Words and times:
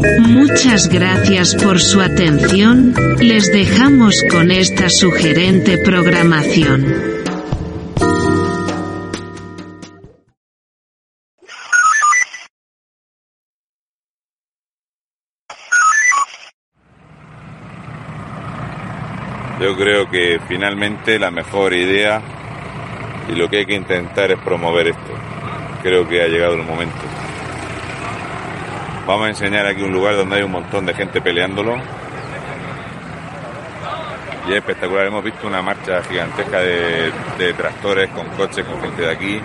Muchas 0.00 0.88
gracias 0.88 1.54
por 1.54 1.78
su 1.78 2.00
atención, 2.00 2.94
les 3.18 3.52
dejamos 3.52 4.22
con 4.30 4.50
esta 4.50 4.88
sugerente 4.88 5.76
programación. 5.84 6.86
Yo 19.60 19.76
creo 19.76 20.08
que 20.10 20.40
finalmente 20.48 21.18
la 21.18 21.30
mejor 21.30 21.74
idea 21.74 22.22
y 23.28 23.34
lo 23.34 23.50
que 23.50 23.58
hay 23.58 23.66
que 23.66 23.74
intentar 23.74 24.30
es 24.30 24.38
promover 24.38 24.88
esto. 24.88 25.12
Creo 25.82 26.08
que 26.08 26.22
ha 26.22 26.28
llegado 26.28 26.54
el 26.54 26.62
momento. 26.62 27.09
Vamos 29.10 29.26
a 29.26 29.30
enseñar 29.30 29.66
aquí 29.66 29.82
un 29.82 29.90
lugar 29.90 30.14
donde 30.14 30.36
hay 30.36 30.42
un 30.44 30.52
montón 30.52 30.86
de 30.86 30.94
gente 30.94 31.20
peleándolo. 31.20 31.74
Y 34.46 34.52
es 34.52 34.58
espectacular. 34.58 35.04
Hemos 35.04 35.24
visto 35.24 35.48
una 35.48 35.60
marcha 35.60 36.00
gigantesca 36.04 36.60
de, 36.60 37.52
tractores 37.56 38.08
con 38.10 38.28
coches, 38.36 38.64
con 38.64 38.80
gente 38.80 39.02
de 39.02 39.10
aquí. 39.10 39.40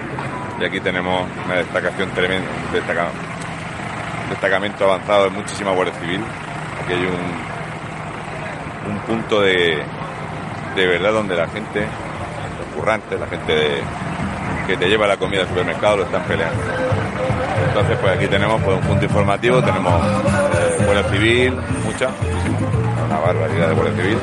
Y 0.59 0.63
aquí 0.63 0.79
tenemos 0.81 1.27
una 1.43 1.55
destacación 1.55 2.11
tremenda, 2.11 2.47
un 2.47 4.29
destacamento 4.29 4.83
avanzado 4.83 5.23
de 5.23 5.29
muchísima 5.31 5.71
Guardia 5.71 5.95
Civil. 5.95 6.21
Aquí 6.83 6.93
hay 6.93 7.07
un, 7.07 8.93
un 8.93 8.99
punto 8.99 9.41
de, 9.41 9.81
de 10.75 10.87
verdad 10.87 11.11
donde 11.11 11.35
la 11.35 11.47
gente, 11.47 11.87
los 12.59 12.67
currantes, 12.75 13.19
la 13.19 13.25
gente 13.25 13.81
que 14.67 14.77
te 14.77 14.87
lleva 14.87 15.07
la 15.07 15.17
comida 15.17 15.41
al 15.41 15.47
supermercado 15.47 15.97
lo 15.97 16.03
están 16.03 16.21
peleando. 16.25 16.84
Entonces, 17.75 17.97
pues 17.99 18.15
aquí 18.15 18.27
tenemos 18.27 18.61
pues, 18.63 18.77
un 18.77 18.83
punto 18.87 19.03
informativo, 19.03 19.61
tenemos 19.61 19.93
eh, 19.93 20.85
Guardia 20.85 21.11
Civil, 21.11 21.57
mucha, 21.83 22.07
una 23.05 23.19
barbaridad 23.19 23.67
de 23.67 23.73
Guardia 23.73 24.01
Civil. 24.01 24.17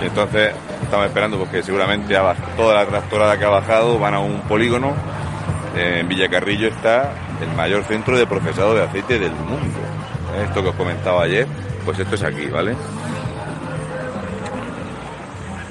Y 0.00 0.06
entonces 0.06 0.54
estamos 0.82 1.06
esperando 1.06 1.38
porque 1.38 1.62
seguramente 1.62 2.16
toda 2.56 2.74
la 2.76 2.86
tractorada 2.86 3.38
que 3.38 3.44
ha 3.44 3.50
bajado 3.50 3.98
van 3.98 4.14
a 4.14 4.20
un 4.20 4.40
polígono. 4.48 4.94
En 5.76 6.08
Villacarrillo 6.08 6.68
está 6.68 7.12
el 7.42 7.54
mayor 7.54 7.84
centro 7.84 8.16
de 8.16 8.26
procesado 8.26 8.74
de 8.74 8.84
aceite 8.84 9.18
del 9.18 9.32
mundo. 9.32 9.78
Esto 10.42 10.62
que 10.62 10.70
os 10.70 10.76
comentaba 10.76 11.24
ayer, 11.24 11.46
pues 11.84 11.98
esto 11.98 12.14
es 12.14 12.22
aquí, 12.22 12.46
¿vale? 12.46 12.74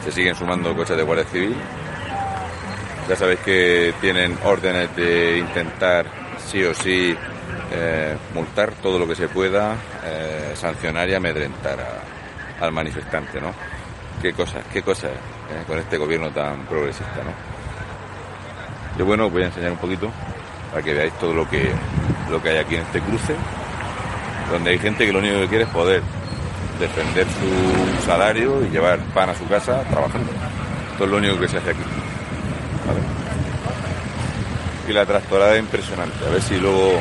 Se 0.03 0.11
siguen 0.11 0.35
sumando 0.35 0.75
coches 0.75 0.97
de 0.97 1.03
Guardia 1.03 1.25
Civil. 1.25 1.55
Ya 3.07 3.15
sabéis 3.15 3.39
que 3.39 3.93
tienen 3.99 4.37
órdenes 4.43 4.95
de 4.95 5.39
intentar 5.39 6.05
sí 6.37 6.63
o 6.63 6.73
sí 6.73 7.15
eh, 7.71 8.17
multar 8.33 8.71
todo 8.81 8.97
lo 8.97 9.07
que 9.07 9.15
se 9.15 9.27
pueda, 9.27 9.75
eh, 10.03 10.53
sancionar 10.55 11.07
y 11.09 11.13
amedrentar 11.13 11.77
al 12.59 12.71
manifestante, 12.71 13.39
¿no? 13.39 13.53
Qué 14.21 14.33
cosas, 14.33 14.63
qué 14.71 14.81
cosas 14.81 15.11
eh, 15.11 15.63
con 15.67 15.77
este 15.79 15.97
gobierno 15.97 16.29
tan 16.31 16.65
progresista, 16.65 17.23
¿no? 17.23 17.31
Yo 18.97 19.05
bueno, 19.05 19.27
os 19.27 19.31
voy 19.31 19.43
a 19.43 19.45
enseñar 19.47 19.71
un 19.71 19.77
poquito 19.77 20.11
para 20.71 20.83
que 20.83 20.93
veáis 20.93 21.13
todo 21.13 21.33
lo 21.33 21.49
que, 21.49 21.71
lo 22.29 22.41
que 22.41 22.49
hay 22.49 22.57
aquí 22.57 22.75
en 22.75 22.81
este 22.81 23.01
cruce, 23.01 23.35
donde 24.51 24.71
hay 24.71 24.79
gente 24.79 25.05
que 25.05 25.13
lo 25.13 25.19
único 25.19 25.39
que 25.41 25.47
quiere 25.47 25.63
es 25.63 25.69
poder 25.69 26.01
defender 26.79 27.27
su 27.27 28.05
salario 28.05 28.65
y 28.65 28.69
llevar 28.69 28.99
pan 29.13 29.29
a 29.29 29.35
su 29.35 29.45
casa 29.47 29.83
trabajando. 29.83 30.31
Esto 30.91 31.03
es 31.05 31.11
lo 31.11 31.17
único 31.17 31.39
que 31.39 31.47
se 31.47 31.57
hace 31.57 31.71
aquí. 31.71 31.83
Y 34.87 34.93
la 34.93 35.05
tractorada 35.05 35.53
es 35.53 35.59
impresionante. 35.59 36.25
A 36.25 36.29
ver 36.29 36.41
si 36.41 36.57
luego 36.57 36.99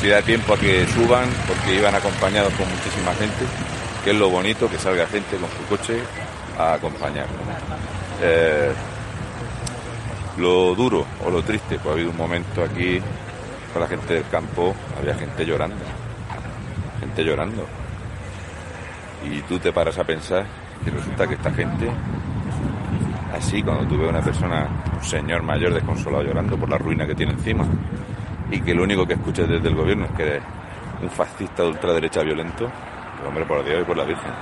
si 0.00 0.08
da 0.08 0.22
tiempo 0.22 0.54
a 0.54 0.58
que 0.58 0.86
suban, 0.86 1.28
porque 1.46 1.74
iban 1.74 1.94
acompañados 1.94 2.52
con 2.54 2.68
muchísima 2.70 3.12
gente, 3.14 3.44
que 4.04 4.10
es 4.10 4.16
lo 4.16 4.30
bonito, 4.30 4.70
que 4.70 4.78
salga 4.78 5.06
gente 5.06 5.36
con 5.36 5.50
su 5.50 5.64
coche 5.68 6.00
a 6.56 6.74
acompañar. 6.74 7.26
Eh, 8.22 8.72
lo 10.38 10.74
duro 10.76 11.04
o 11.24 11.30
lo 11.30 11.42
triste, 11.42 11.78
pues 11.78 11.86
ha 11.86 11.92
habido 11.92 12.10
un 12.10 12.16
momento 12.16 12.62
aquí 12.62 13.00
con 13.72 13.82
la 13.82 13.88
gente 13.88 14.14
del 14.14 14.28
campo, 14.28 14.74
había 14.98 15.14
gente 15.14 15.44
llorando, 15.44 15.84
gente 17.00 17.24
llorando. 17.24 17.66
Y 19.24 19.40
tú 19.42 19.58
te 19.58 19.72
paras 19.72 19.98
a 19.98 20.04
pensar 20.04 20.44
y 20.86 20.90
resulta 20.90 21.26
que 21.26 21.34
esta 21.34 21.50
gente, 21.50 21.90
así 23.34 23.62
cuando 23.62 23.86
tú 23.86 23.98
ves 23.98 24.06
a 24.06 24.10
una 24.10 24.22
persona, 24.22 24.68
un 24.96 25.04
señor 25.04 25.42
mayor 25.42 25.74
desconsolado 25.74 26.22
llorando 26.22 26.56
por 26.56 26.68
la 26.68 26.78
ruina 26.78 27.06
que 27.06 27.14
tiene 27.14 27.32
encima, 27.32 27.64
y 28.50 28.60
que 28.60 28.74
lo 28.74 28.84
único 28.84 29.06
que 29.06 29.14
escuchas 29.14 29.48
desde 29.48 29.68
el 29.68 29.74
gobierno 29.74 30.06
es 30.06 30.12
que 30.12 30.22
eres 30.22 30.42
un 31.02 31.10
fascista 31.10 31.62
de 31.62 31.68
ultraderecha 31.70 32.22
violento, 32.22 32.70
pues, 33.16 33.28
hombre, 33.28 33.44
por 33.44 33.64
Dios 33.64 33.82
y 33.82 33.84
por 33.84 33.96
la 33.96 34.04
Virgen. 34.04 34.32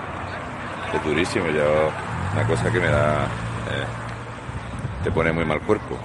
Es 0.94 1.04
durísimo, 1.04 1.46
yo, 1.46 1.90
una 2.32 2.46
cosa 2.46 2.70
que 2.70 2.78
me 2.78 2.86
da... 2.86 3.24
Eh, 3.24 3.86
te 5.02 5.10
pone 5.10 5.32
muy 5.32 5.44
mal 5.44 5.60
cuerpo 5.60 5.96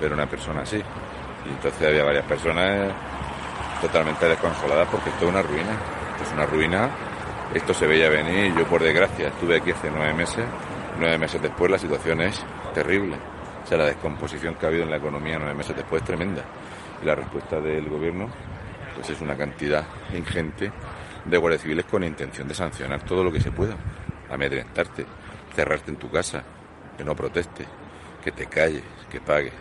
ver 0.00 0.12
una 0.12 0.26
persona 0.26 0.62
así. 0.62 0.76
Y 0.76 1.48
entonces 1.48 1.88
había 1.88 2.04
varias 2.04 2.24
personas 2.24 2.92
totalmente 3.80 4.28
desconsoladas 4.28 4.88
porque 4.88 5.10
esto 5.10 5.24
es 5.24 5.30
una 5.30 5.42
ruina. 5.42 5.72
Esto 6.12 6.24
es 6.24 6.32
una 6.32 6.46
ruina. 6.46 6.88
Esto 7.54 7.74
se 7.74 7.86
veía 7.86 8.08
venir. 8.08 8.54
Yo, 8.56 8.64
por 8.64 8.82
desgracia, 8.82 9.28
estuve 9.28 9.56
aquí 9.56 9.72
hace 9.72 9.90
nueve 9.90 10.14
meses. 10.14 10.44
Nueve 10.98 11.18
meses 11.18 11.42
después 11.42 11.70
la 11.70 11.78
situación 11.78 12.22
es 12.22 12.42
terrible. 12.72 13.16
O 13.62 13.66
sea, 13.66 13.76
la 13.76 13.84
descomposición 13.84 14.54
que 14.54 14.64
ha 14.64 14.68
habido 14.70 14.84
en 14.84 14.90
la 14.90 14.96
economía 14.96 15.38
nueve 15.38 15.54
meses 15.54 15.76
después 15.76 16.00
es 16.00 16.06
tremenda. 16.06 16.42
Y 17.02 17.04
la 17.04 17.14
respuesta 17.14 17.60
del 17.60 17.90
gobierno 17.90 18.30
pues 18.94 19.10
es 19.10 19.20
una 19.20 19.36
cantidad 19.36 19.84
ingente 20.14 20.72
de 21.26 21.36
guardias 21.36 21.62
civiles 21.62 21.84
con 21.84 22.02
intención 22.04 22.48
de 22.48 22.54
sancionar 22.54 23.02
todo 23.04 23.22
lo 23.22 23.30
que 23.30 23.40
se 23.40 23.52
pueda. 23.52 23.76
Amedrentarte, 24.30 25.04
cerrarte 25.54 25.90
en 25.90 25.98
tu 25.98 26.10
casa, 26.10 26.42
que 26.96 27.04
no 27.04 27.14
proteste, 27.14 27.66
que 28.24 28.32
te 28.32 28.46
calles, 28.46 28.82
que 29.10 29.20
pagues. 29.20 29.52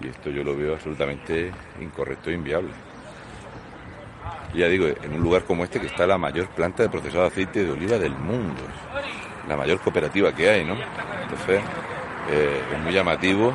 Y 0.00 0.08
esto 0.08 0.30
yo 0.30 0.42
lo 0.42 0.56
veo 0.56 0.74
absolutamente 0.74 1.52
incorrecto 1.80 2.30
e 2.30 2.34
inviable. 2.34 2.70
Ya 4.54 4.66
digo, 4.66 4.86
en 4.86 5.14
un 5.14 5.20
lugar 5.20 5.44
como 5.44 5.64
este 5.64 5.80
que 5.80 5.86
está 5.86 6.06
la 6.06 6.18
mayor 6.18 6.48
planta 6.48 6.82
de 6.82 6.88
procesado 6.88 7.22
de 7.22 7.28
aceite 7.28 7.64
de 7.64 7.70
oliva 7.70 7.98
del 7.98 8.12
mundo, 8.12 8.60
la 9.48 9.56
mayor 9.56 9.80
cooperativa 9.80 10.32
que 10.34 10.50
hay, 10.50 10.64
¿no? 10.64 10.74
Entonces, 11.22 11.60
eh, 12.30 12.60
es 12.72 12.78
muy 12.80 12.92
llamativo 12.92 13.54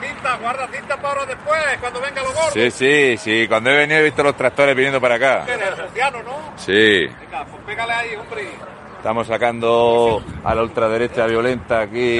cinta, 0.00 0.36
guarda 0.36 0.68
cinta 0.68 0.96
para 1.00 1.26
después, 1.26 1.60
cuando 1.80 2.00
venga 2.00 2.22
lo 2.22 2.32
gordo. 2.32 2.50
Sí, 2.52 2.70
sí, 2.70 3.16
sí. 3.16 3.46
Cuando 3.48 3.70
he 3.70 3.76
venido 3.76 4.00
he 4.00 4.04
visto 4.04 4.22
los 4.22 4.36
tractores 4.36 4.74
viniendo 4.74 5.00
para 5.00 5.16
acá. 5.16 5.46
Sociano, 5.76 6.22
¿no? 6.22 6.52
Sí. 6.56 6.72
Venga, 6.72 7.44
pues 7.44 7.62
pégale 7.66 7.92
ahí, 7.92 8.16
hombre. 8.16 8.48
Estamos 8.96 9.26
sacando 9.26 10.22
a 10.44 10.54
la 10.54 10.62
ultraderecha 10.62 11.26
violenta 11.26 11.80
aquí, 11.80 12.18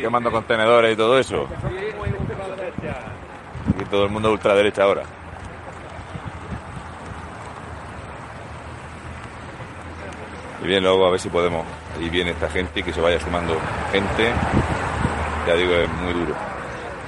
quemando 0.00 0.30
contenedores 0.30 0.92
y 0.92 0.96
todo 0.96 1.18
eso. 1.18 1.48
Y 3.80 3.84
todo 3.86 4.04
el 4.04 4.10
mundo 4.10 4.28
de 4.28 4.34
ultraderecha 4.34 4.84
ahora. 4.84 5.02
Y 10.64 10.66
bien, 10.66 10.82
luego 10.82 11.06
a 11.06 11.10
ver 11.10 11.20
si 11.20 11.28
podemos. 11.28 11.62
Ahí 11.98 12.08
viene 12.08 12.30
esta 12.30 12.48
gente 12.48 12.80
y 12.80 12.82
que 12.82 12.92
se 12.92 13.00
vaya 13.00 13.20
sumando 13.20 13.54
gente. 13.92 14.32
Ya 15.46 15.54
digo, 15.56 15.74
es 15.74 15.88
muy 15.90 16.12
duro. 16.14 16.34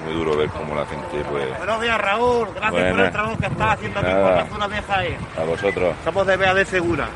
Muy 0.05 0.15
duro 0.15 0.37
ver 0.37 0.49
cómo 0.51 0.75
la 0.75 0.85
gente, 0.85 1.25
pues. 1.31 1.57
Buenos 1.57 1.81
días, 1.81 1.99
Raúl. 1.99 2.49
Gracias 2.55 2.93
por 2.93 3.01
el 3.01 3.11
trabajo 3.13 3.39
que 3.39 3.47
estás 3.47 3.73
haciendo 3.73 4.01
aquí 4.01 4.11
por 4.13 4.37
la 4.37 4.47
zona 4.47 4.69
de 4.69 4.83
Jaén. 4.83 5.17
A 5.39 5.45
vosotros. 5.45 5.95
Somos 6.05 6.27
de 6.27 6.37
BAD 6.37 6.65
Segura, 6.65 7.09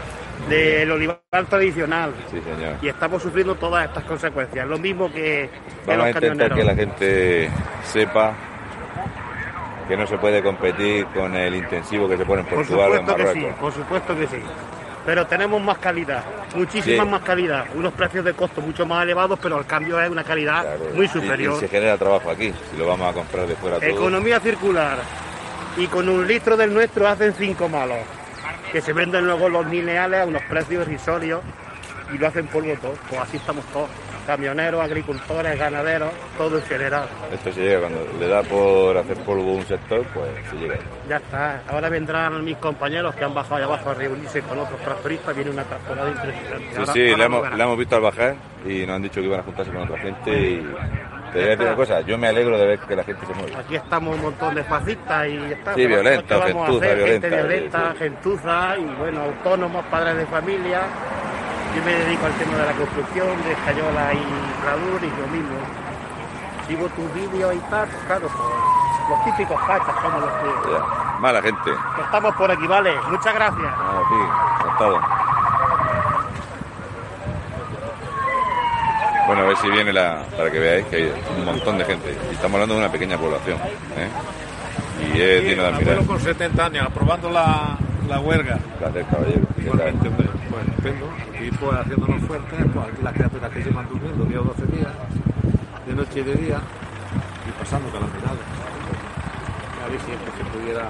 del 0.49 0.91
olivar 0.91 1.21
tradicional. 1.49 2.15
Sí, 2.31 2.41
señor. 2.41 2.77
Y 2.81 2.89
estamos 2.89 3.23
sufriendo 3.23 3.55
todas 3.57 3.85
estas 3.85 4.05
consecuencias. 4.05 4.67
Lo 4.67 4.79
mismo 4.79 5.13
que, 5.13 5.51
Vamos 5.87 6.07
a 6.07 6.09
intentar 6.09 6.55
que 6.55 6.65
la 6.65 6.75
gente 6.75 7.51
sepa 7.85 8.33
que 9.87 9.97
no 9.97 10.07
se 10.07 10.17
puede 10.17 10.43
competir 10.43 11.05
con 11.07 11.37
el 11.37 11.55
intensivo 11.55 12.09
que 12.09 12.17
se 12.17 12.25
pone 12.25 12.41
en 12.41 12.47
Por 12.47 12.59
Portugal 12.59 12.93
o 12.93 12.95
en 12.95 13.01
supuesto 13.01 13.17
que 13.17 13.23
sí, 13.27 13.41
Marruecos. 13.41 13.61
por 13.61 13.73
supuesto 13.73 14.17
que 14.17 14.27
sí. 14.27 14.43
Pero 15.07 15.27
tenemos 15.27 15.61
más 15.63 15.79
calidad, 15.79 16.23
muchísima 16.55 17.05
Sí. 17.05 17.11
más 17.11 17.23
calidad. 17.23 17.65
Unos 17.75 17.93
precios 17.95 18.25
de 18.25 18.35
costo 18.35 18.61
mucho 18.61 18.85
más 18.85 19.03
elevados, 19.03 19.39
pero 19.43 19.59
el 19.59 19.67
cambio 19.67 20.01
es 20.01 20.11
una 20.11 20.23
calidad 20.25 20.63
Claro. 20.63 20.91
muy 20.95 21.09
superior. 21.09 21.57
Y, 21.57 21.61
se 21.61 21.69
genera 21.69 21.97
trabajo 21.97 22.31
aquí, 22.31 22.53
si 22.71 22.77
lo 22.77 22.87
vamos 22.87 23.09
a 23.09 23.13
comprar 23.15 23.47
de 23.47 23.57
fuera 23.57 23.79
todo. 23.79 23.87
Economía 23.89 24.39
circular. 24.41 24.99
Y 25.77 25.87
con 25.87 26.09
un 26.09 26.27
litro 26.27 26.57
del 26.57 26.75
nuestro 26.75 27.09
hacen 27.09 27.33
cinco 27.35 27.69
malos. 27.69 27.99
Que 28.73 28.81
se 28.81 28.93
venden 28.93 29.25
luego 29.27 29.49
los 29.49 29.67
lineales 29.67 30.21
a 30.21 30.27
unos 30.27 30.43
precios 30.43 30.87
irrisorios 30.87 31.41
y 32.13 32.19
lo 32.19 32.27
hacen 32.29 32.47
polvo 32.49 32.73
todo. 32.81 32.95
Pues 33.09 33.21
así 33.21 33.37
estamos 33.39 33.65
todos. 33.67 33.89
Camioneros, 34.27 34.81
agricultores, 34.83 35.59
ganaderos, 35.59 36.11
todo 36.39 36.59
en 36.59 36.63
general. 36.65 37.09
Esto 37.33 37.53
se 37.53 37.61
llega 37.63 37.81
cuando 37.81 38.07
le 38.19 38.29
da 38.29 38.43
por 38.43 38.97
hacer 38.97 39.17
polvo 39.19 39.55
un 39.55 39.67
sector, 39.67 40.05
pues 40.15 40.29
se 40.51 40.57
llega. 40.57 40.77
Ya 41.09 41.17
está. 41.17 41.63
Ahora 41.69 41.89
vendrán 41.89 42.45
mis 42.45 42.57
compañeros 42.59 43.15
que 43.17 43.25
han 43.25 43.35
bajado 43.35 43.57
allá 43.57 43.65
abajo 43.65 43.91
a 43.91 43.95
reunirse 43.95 44.41
con 44.43 44.59
otros 44.59 44.81
tractoristas. 44.81 45.35
Viene 45.35 45.51
una 45.51 45.65
tractorada 45.65 46.09
impresionante. 46.11 46.69
Sí, 46.71 46.77
Ahora- 46.79 46.93
sí, 46.93 47.01
ahora 47.11 47.11
la 47.11 47.17
lo 47.17 47.25
hemos, 47.25 47.59
la 47.59 47.65
hemos 47.65 47.79
visto 47.79 47.97
al 47.97 48.03
bajar 48.03 48.35
y 48.67 48.87
nos 48.87 48.97
han 48.97 49.03
dicho 49.03 49.21
que 49.21 49.27
iban 49.27 49.41
a 49.41 49.43
juntarse 49.43 49.73
con 49.73 49.83
otra 49.83 49.99
gente 49.99 50.31
y 50.31 50.57
te 51.33 51.39
voy 51.39 51.47
a 51.47 51.51
decir 51.51 51.67
una 51.67 51.77
cosa, 51.77 52.01
yo 52.03 52.19
me 52.19 52.27
alegro 52.29 52.59
de 52.59 52.67
ver 52.67 52.79
que 52.81 52.97
la 52.97 53.05
gente 53.05 53.25
se 53.27 53.33
mueve. 53.35 53.55
Aquí 53.57 53.77
estamos 53.77 54.15
un 54.17 54.23
montón 54.23 54.55
de 54.55 54.65
fascistas 54.65 55.29
y 55.29 55.37
está. 55.53 55.75
Sí, 55.75 55.81
¿Qué 55.83 55.87
violenta, 55.87 56.37
vamos 56.37 56.51
a 56.51 56.73
gentuza, 56.73 56.95
violenta, 56.95 57.29
Gente 57.29 57.29
violenta, 57.43 57.93
sí, 57.93 57.99
gentuza 57.99 58.77
y 58.79 58.85
bueno, 58.99 59.21
autónomos, 59.23 59.85
padres 59.87 60.17
de 60.17 60.27
familia. 60.27 60.81
Yo 61.75 61.85
me 61.85 61.93
dedico 61.93 62.27
al 62.27 62.33
tema 62.33 62.57
de 62.57 62.67
la 62.67 62.73
construcción, 62.73 63.43
de 63.45 63.53
Escayola 63.53 64.13
y 64.13 64.67
Radur 64.67 65.01
y 65.03 65.11
lo 65.21 65.27
mismo. 65.29 65.57
Sigo 66.67 66.89
tus 66.89 67.15
vídeos 67.15 67.55
y 67.55 67.59
tal, 67.71 67.89
claro, 68.07 68.29
pues, 68.29 69.09
los 69.09 69.25
típicos 69.25 69.61
fachas 69.67 69.95
como 70.03 70.19
los 70.21 70.31
que, 70.31 70.73
Ya. 70.73 71.19
Mala 71.21 71.43
gente. 71.43 71.71
estamos 72.03 72.35
por 72.35 72.51
aquí, 72.51 72.67
¿vale? 72.67 72.95
Muchas 73.09 73.35
gracias. 73.35 73.73
Ah, 73.77 74.03
sí, 74.09 74.15
encantado. 74.61 75.01
Bueno, 79.27 79.43
a 79.43 79.47
ver 79.47 79.57
si 79.59 79.71
viene 79.71 79.93
la. 79.93 80.23
para 80.37 80.51
que 80.51 80.59
veáis 80.59 80.87
que 80.87 80.97
hay 80.97 81.13
un 81.39 81.45
montón 81.45 81.79
de 81.79 81.85
gente. 81.85 82.19
Y 82.31 82.35
estamos 82.35 82.55
hablando 82.55 82.75
de 82.75 82.81
una 82.81 82.91
pequeña 82.91 83.17
población. 83.17 83.59
¿eh? 83.97 84.09
Y 85.15 85.21
es 85.21 85.45
digno 85.45 85.63
de 85.63 85.69
admirar. 85.69 86.05
con 86.05 86.19
70 86.19 86.65
años, 86.65 86.87
aprobando 86.87 87.31
la, 87.31 87.77
la 88.11 88.21
huelga. 88.21 88.59
Gracias, 88.81 89.07
caballero. 89.11 89.47
Igualmente, 89.59 90.09
hombre, 90.09 90.29
pues 90.51 90.69
estupendo. 90.69 91.07
Aquí 91.35 91.51
pues 91.59 91.73
haciéndonos 91.81 92.23
fuertes, 92.25 92.59
pues 92.75 92.87
aquí 92.87 93.03
las 93.03 93.13
criaturas 93.15 93.51
que 93.51 93.61
llevan 93.63 93.89
durmiendo 93.89 94.25
10 94.25 94.41
o 94.41 94.45
12 94.45 94.67
días, 94.77 94.93
de 95.87 95.95
noche 95.95 96.21
y 96.21 96.23
de 96.23 96.35
día, 96.35 96.59
y 97.49 97.51
pasando 97.59 97.89
calamidades. 97.91 98.47
A 99.81 99.89
ver 99.91 100.01
si 100.01 100.11
esto 100.13 100.31
se 100.37 100.45
pudiera... 100.59 100.83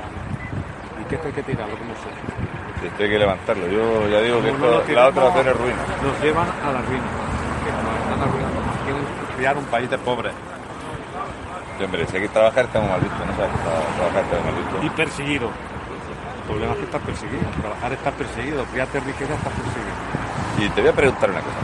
¿Y 1.01 1.05
qué 1.09 1.15
esto 1.15 1.27
hay 1.29 1.33
que 1.35 1.43
tirarlo? 1.43 1.77
¿Cómo 1.79 1.95
se? 2.03 2.87
Esto 2.87 3.03
hay 3.05 3.11
que 3.11 3.19
levantarlo. 3.19 3.67
Yo 3.69 4.09
ya 4.09 4.21
digo 4.21 4.43
que 4.43 4.51
Como 4.51 4.67
esto- 4.81 4.93
la 4.93 5.09
otra 5.09 5.25
opción 5.27 5.49
es 5.49 5.57
ruina. 5.57 5.83
Nos 6.03 6.21
llevan 6.23 6.49
a 6.49 6.73
la 6.73 6.81
ruina. 6.83 7.05
Nos 7.05 7.95
están 8.01 8.21
arruinando. 8.29 8.61
Quieren 8.85 9.05
crear 9.37 9.57
un 9.57 9.65
país 9.67 9.89
de 9.91 9.99
pobres 9.99 10.33
Sí, 11.79 11.85
hombre, 11.85 12.07
si 12.07 12.17
hay 12.17 12.23
que 12.25 12.29
trabajar 12.29 12.65
estamos 12.67 12.91
mal 12.91 13.01
vistos, 13.01 13.21
no 13.27 13.37
sabes 13.37 13.53
que 13.53 13.59
tra- 13.65 13.97
trabajar 13.97 14.25
estamos 14.25 14.45
mal 14.45 14.55
vistos. 14.63 14.85
y 14.85 14.91
perseguidos. 14.91 15.51
El 16.51 16.57
problema 16.57 16.73
es 16.73 16.79
que 16.79 16.85
estás 16.85 17.03
perseguido. 17.03 17.51
Trabajar 17.61 17.93
está 17.93 18.11
perseguido, 18.11 18.65
criarte 18.67 19.01
riqueza 19.01 19.35
está 19.35 19.51
perseguido. 19.51 19.97
Y 20.59 20.69
te 20.71 20.81
voy 20.81 20.91
a 20.91 20.93
preguntar 20.93 21.31
una 21.31 21.41
cosa. 21.41 21.57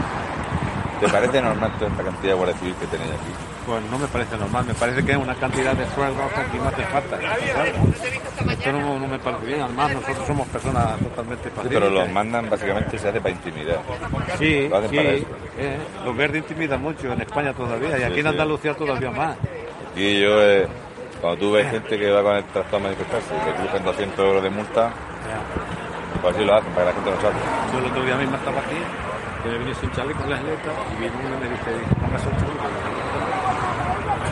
¿Te 0.99 1.07
parece 1.09 1.41
normal 1.41 1.71
toda 1.77 1.91
esta 1.91 2.03
cantidad 2.03 2.31
de 2.31 2.33
guardia 2.33 2.57
civil 2.57 2.75
que 2.79 2.87
tenéis 2.87 3.11
aquí? 3.11 3.31
Pues 3.67 3.83
no 3.91 3.99
me 3.99 4.07
parece 4.07 4.37
normal, 4.37 4.65
me 4.65 4.73
parece 4.73 5.05
que 5.05 5.11
es 5.11 5.17
una 5.17 5.35
cantidad 5.35 5.73
de 5.75 5.85
sueldos 5.93 6.31
que 6.33 6.39
aquí 6.41 6.57
no 6.57 6.69
hace 6.69 6.81
falta. 6.83 7.17
Esto 8.51 8.71
no, 8.71 8.97
no 8.99 9.07
me 9.07 9.19
parece 9.19 9.45
bien, 9.45 9.61
además 9.61 9.93
nosotros 9.93 10.25
somos 10.25 10.47
personas 10.47 10.97
totalmente 10.99 11.49
Sí, 11.49 11.55
pacíficas. 11.55 11.81
pero 11.81 11.89
los 11.93 12.09
mandan 12.11 12.49
básicamente 12.49 12.97
se 12.97 13.09
hace 13.09 13.19
para 13.21 13.35
intimidar. 13.35 13.79
Sí, 14.39 14.67
lo 14.69 14.77
hacen 14.77 14.89
sí, 14.89 14.95
para 14.95 15.09
eso. 15.09 15.25
eh, 15.59 15.77
los 16.05 16.17
verdes 16.17 16.37
intimidan 16.41 16.81
mucho 16.81 17.11
en 17.13 17.21
España 17.21 17.53
todavía 17.53 17.99
y 17.99 18.03
aquí 18.03 18.13
Sí, 18.13 18.19
en 18.19 18.25
sí. 18.25 18.29
Andalucía 18.29 18.73
todavía 18.73 19.11
más. 19.11 19.37
Y 19.95 20.21
yo, 20.21 20.41
eh, 20.43 20.67
cuando 21.21 21.39
tú 21.39 21.51
ves 21.51 21.69
gente 21.71 21.97
que 21.97 22.11
va 22.11 22.21
con 22.21 22.35
el 22.35 22.43
tractor 22.45 22.79
a 22.79 22.83
manifestarse 22.83 23.33
y 23.35 23.39
te 23.45 23.53
crujen 23.55 23.83
200 23.83 24.19
euros 24.25 24.43
de 24.43 24.49
multa, 24.49 24.91
pues 26.21 26.35
así 26.35 26.45
lo 26.45 26.55
hacen, 26.55 26.71
para 26.73 26.85
que 26.85 26.89
la 26.89 26.95
gente 26.95 27.11
no 27.11 27.21
salga. 27.21 27.39
Yo 27.73 27.79
el 27.79 27.85
otro 27.85 28.03
día 28.03 28.15
mismo 28.17 28.35
estaba 28.35 28.59
aquí, 28.59 28.79
que 29.43 29.49
me 29.49 29.57
vine 29.57 29.73
sin 29.75 29.91
chaleco 29.91 30.23
en 30.23 30.29
las 30.29 30.43
letras 30.43 30.75
y 30.93 31.01
vino 31.01 31.13
uno 31.25 31.35
y 31.35 31.39
me 31.41 31.49
dice, 31.49 31.71
póngase 32.01 32.27
un. 32.27 32.35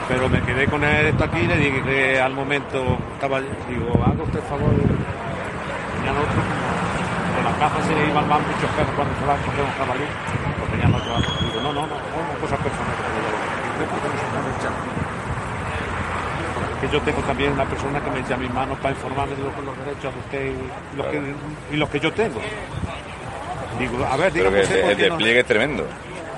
Pero 0.08 0.30
me 0.30 0.42
quedé 0.42 0.68
con 0.68 0.84
esto 0.84 1.24
aquí 1.24 1.40
y 1.40 1.48
le 1.48 1.58
dije 1.58 1.82
que 1.82 2.22
al 2.22 2.34
momento 2.34 2.98
estaba, 3.14 3.42
digo, 3.42 3.90
haga 4.06 4.22
usted 4.22 4.40
el 4.40 4.46
favor. 4.46 4.70
Ya 6.06 6.14
nosotros, 6.14 6.46
como 6.46 7.40
en 7.40 7.46
la 7.46 7.54
caza 7.58 7.82
se 7.82 7.96
le 7.96 8.06
iban 8.14 8.28
más 8.30 8.40
muchos 8.46 8.70
perros 8.78 8.94
cuando 8.96 9.14
se 9.18 9.26
coger 9.26 9.66
un 9.66 9.74
jabalí, 9.74 10.06
porque 10.62 10.78
ya 10.78 10.88
nosotros, 10.88 11.42
digo, 11.42 11.62
no, 11.66 11.74
no, 11.74 11.82
no, 11.90 11.98
no, 11.98 12.40
cosas 12.40 12.60
personales. 12.62 13.02
Digo, 13.74 13.90
¿por 13.90 14.00
qué 14.02 14.08
no 14.14 14.16
puede 14.30 14.54
echar? 14.62 15.05
Que 16.88 16.94
yo 16.94 17.02
tengo 17.02 17.22
también 17.22 17.52
una 17.54 17.66
persona 17.66 18.00
que 18.00 18.10
me 18.12 18.20
echa 18.20 18.38
mis 18.38 18.54
manos 18.54 18.78
para 18.80 18.94
informarme 18.94 19.36
de 19.36 19.44
los, 19.44 19.54
los 19.64 19.78
derechos 19.86 20.14
de 20.14 20.20
usted 20.20 20.46
y 20.46 20.98
los, 20.98 21.08
que, 21.08 21.22
y 21.72 21.76
los 21.78 21.90
que 21.90 22.00
yo 22.00 22.14
tengo. 22.14 22.40
Digo, 23.80 24.06
a 24.06 24.16
ver, 24.18 24.32
Pero 24.32 24.50
dígame 24.52 24.58
que 24.58 24.64
usted 24.64 24.90
el, 24.90 24.98
no- 24.98 25.04
despliegue 25.16 25.40
es 25.42 25.46
tremendo 25.46 25.86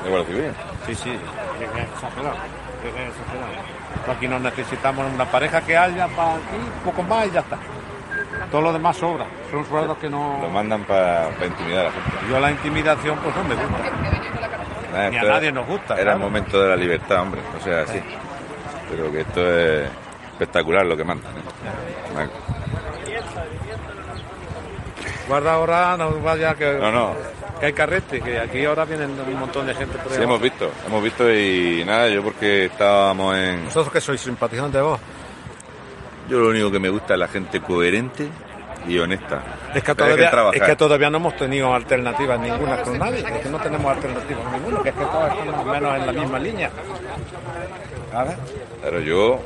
de 0.04 0.10
guardia 0.10 0.27
civil. 0.27 0.51
Sí, 0.88 0.96
sí, 0.96 1.10
es 1.12 1.84
exagerado, 1.94 2.36
es 2.84 3.10
exagerado. 3.10 3.77
Pero 4.06 4.13
Aquí 4.18 4.27
no 4.27 4.39
necesitamos 4.39 5.06
una 5.13 5.25
pareja 5.25 5.62
que 5.62 5.77
haya 5.77 6.08
para 6.08 6.36
aquí, 6.36 6.58
poco 6.86 7.04
más 7.04 7.27
y 7.27 7.32
ya 7.32 7.42
está. 7.42 7.58
Todo 8.51 8.62
lo 8.62 8.74
demás 8.74 8.96
sobra, 8.98 9.25
son 9.51 9.66
sueldos 9.66 9.98
que 9.98 10.10
no... 10.10 10.39
Lo 10.42 10.50
mandan 10.50 10.84
para 10.86 11.30
intimidar 11.46 11.82
a 11.82 11.84
la 11.86 11.92
gente. 11.92 12.10
Yo 12.30 12.39
la 12.39 12.51
intimidación 12.51 13.18
pues 13.20 13.36
no 13.36 13.44
me 13.44 13.56
gusta. 13.56 15.10
Ni 15.10 15.18
a 15.18 15.24
nadie 15.24 15.51
nos 15.51 15.68
gusta, 15.68 15.94
Era 15.96 16.04
claro. 16.04 16.18
el 16.18 16.24
momento 16.24 16.62
de 16.62 16.70
la 16.70 16.75
libertad, 16.75 17.22
hombre. 17.22 17.42
O 17.60 17.63
sea, 17.63 17.86
sí. 17.88 18.00
Pero 18.89 19.12
que 19.12 19.22
esto 19.22 19.42
es 19.54 19.89
espectacular 20.38 20.86
lo 20.86 20.96
que 20.96 21.03
mandan. 21.03 21.32
¿eh? 21.36 22.29
Guarda 25.27 25.53
ahora, 25.53 25.98
no 25.98 26.12
vaya 26.22 26.56
que, 26.56 26.74
No, 26.79 26.91
no. 26.91 27.15
que 27.60 27.65
hay 27.65 27.74
carrete, 27.74 28.22
que 28.22 28.39
aquí 28.39 28.63
ahora 28.63 28.86
vienen 28.86 29.10
un 29.20 29.39
montón 29.39 29.65
de 29.65 29.74
gente 29.74 29.98
por 29.98 30.12
ahí. 30.12 30.17
Sí, 30.17 30.24
hemos 30.24 30.39
visto. 30.39 30.72
Hemos 30.86 31.03
visto 31.03 31.29
y 31.34 31.84
nada, 31.86 32.08
yo 32.08 32.24
porque 32.24 32.65
estábamos 32.65 33.36
en... 33.36 33.65
Vosotros 33.65 33.91
que 33.91 34.01
sois 34.01 34.22
simpatizantes 34.22 34.82
vos. 34.82 35.00
Yo 36.29 36.39
lo 36.39 36.50
único 36.50 36.72
que 36.72 36.79
me 36.79 36.89
gusta 36.89 37.13
es 37.13 37.20
la 37.20 37.27
gente 37.27 37.60
coherente 37.62 38.27
y 38.88 38.98
honesta. 39.00 39.41
Es 39.74 39.84
que, 39.84 39.96
todavía, 39.96 40.29
trabajar. 40.29 40.62
es 40.62 40.67
que 40.70 40.75
todavía 40.75 41.10
no 41.10 41.17
hemos 41.17 41.36
tenido 41.36 41.74
alternativas 41.74 42.39
ninguna 42.39 42.82
con 42.84 42.98
nadie, 42.98 43.20
es 43.20 43.41
que 43.44 43.50
no 43.50 43.60
tenemos 43.60 43.96
alternativas 43.96 44.51
ninguna, 44.53 44.84
que 44.84 44.89
es 44.89 44.96
que 44.96 45.06
todos 45.06 45.29
estamos 45.34 45.65
menos 45.65 45.96
en 45.96 46.06
la 46.06 46.12
misma 46.13 46.39
línea. 46.39 46.70
Pero 48.82 49.00
yo 49.01 49.39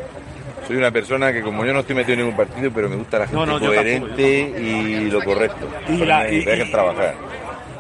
soy 0.72 0.78
una 0.78 0.92
persona 0.92 1.34
que 1.34 1.42
como 1.42 1.66
yo 1.66 1.74
no 1.74 1.82
estoy 1.82 1.96
metido 1.96 2.14
en 2.14 2.20
ningún 2.20 2.36
partido, 2.38 2.72
pero 2.74 2.88
me 2.90 2.96
gusta 2.96 3.20
la 3.20 3.28
gente 3.28 3.46
No, 3.46 3.46
no, 3.46 3.60
coherente 3.66 4.40
y 4.58 5.10
lo 5.10 5.22
correcto. 5.22 5.68
Y 5.90 5.98
la- 5.98 6.24
me 6.24 6.34
y- 6.36 6.72
trabajar. 6.72 7.14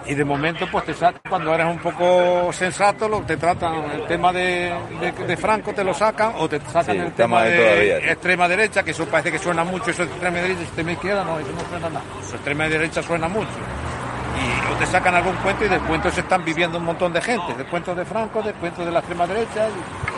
Y 0.05 0.13
de 0.15 0.25
momento, 0.25 0.67
pues 0.69 0.83
te 0.85 0.93
sacan, 0.93 1.21
cuando 1.29 1.53
eres 1.53 1.67
un 1.67 1.77
poco 1.77 2.51
sensato, 2.51 3.07
lo 3.07 3.21
te 3.21 3.37
tratan, 3.37 3.75
el 3.91 4.05
tema 4.07 4.33
de, 4.33 4.73
de- 4.99 5.25
de 5.25 5.37
Franco 5.37 5.71
te 5.73 5.83
lo 5.85 5.93
sacan, 5.93 6.33
o 6.37 6.49
te 6.49 6.59
sacan 6.59 6.95
Sí, 6.95 7.01
el 7.01 7.11
tema 7.13 7.43
de 7.43 7.57
todavía, 7.57 7.97
sí. 7.99 8.09
extrema 8.09 8.47
derecha, 8.49 8.83
que 8.83 8.91
eso 8.91 9.05
parece 9.05 9.31
que 9.31 9.39
suena 9.39 9.63
mucho, 9.63 9.91
eso 9.91 10.03
de 10.05 10.11
extrema 10.11 10.37
derecha, 10.39 10.61
extrema 10.63 10.91
izquierda, 10.91 11.23
no, 11.23 11.39
eso 11.39 11.49
no 11.53 11.69
suena 11.69 11.87
nada. 11.89 12.01
Eso 12.21 12.35
extrema 12.35 12.67
derecha 12.67 13.01
suena 13.03 13.27
mucho. 13.29 13.47
Y 13.47 14.73
o 14.73 14.75
te 14.75 14.85
sacan 14.87 15.15
algún 15.15 15.35
cuento 15.35 15.63
y 15.65 15.69
del 15.69 15.79
cuento 15.81 16.09
se 16.11 16.21
están 16.21 16.43
viviendo 16.43 16.77
un 16.79 16.85
montón 16.85 17.13
de 17.13 17.21
gente, 17.21 17.53
del 17.55 17.67
cuento 17.67 17.93
de 17.95 18.03
Franco, 18.03 18.41
del 18.41 18.55
cuento 18.55 18.83
de 18.83 18.91
la 18.91 18.99
extrema 18.99 19.27
derecha, 19.27 19.67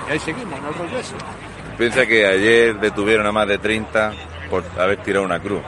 y, 0.08 0.12
ahí 0.14 0.20
seguimos, 0.20 0.60
rollo 0.78 0.98
ese. 0.98 1.14
Piensa 1.78 2.06
que 2.06 2.26
ayer 2.26 2.76
detuvieron 2.80 3.26
a 3.26 3.32
más 3.32 3.48
de 3.48 3.58
30 3.58 4.14
por 4.50 4.64
haber 4.80 4.98
tirado 4.98 5.26
una 5.26 5.40
cruz. 5.40 5.62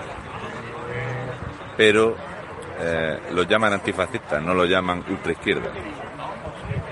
Pero 1.78 2.16
eh, 2.80 3.20
los 3.34 3.48
llaman 3.48 3.74
antifascistas, 3.74 4.42
no 4.42 4.54
los 4.54 4.70
llaman 4.70 5.04
ultraizquierda. 5.10 5.70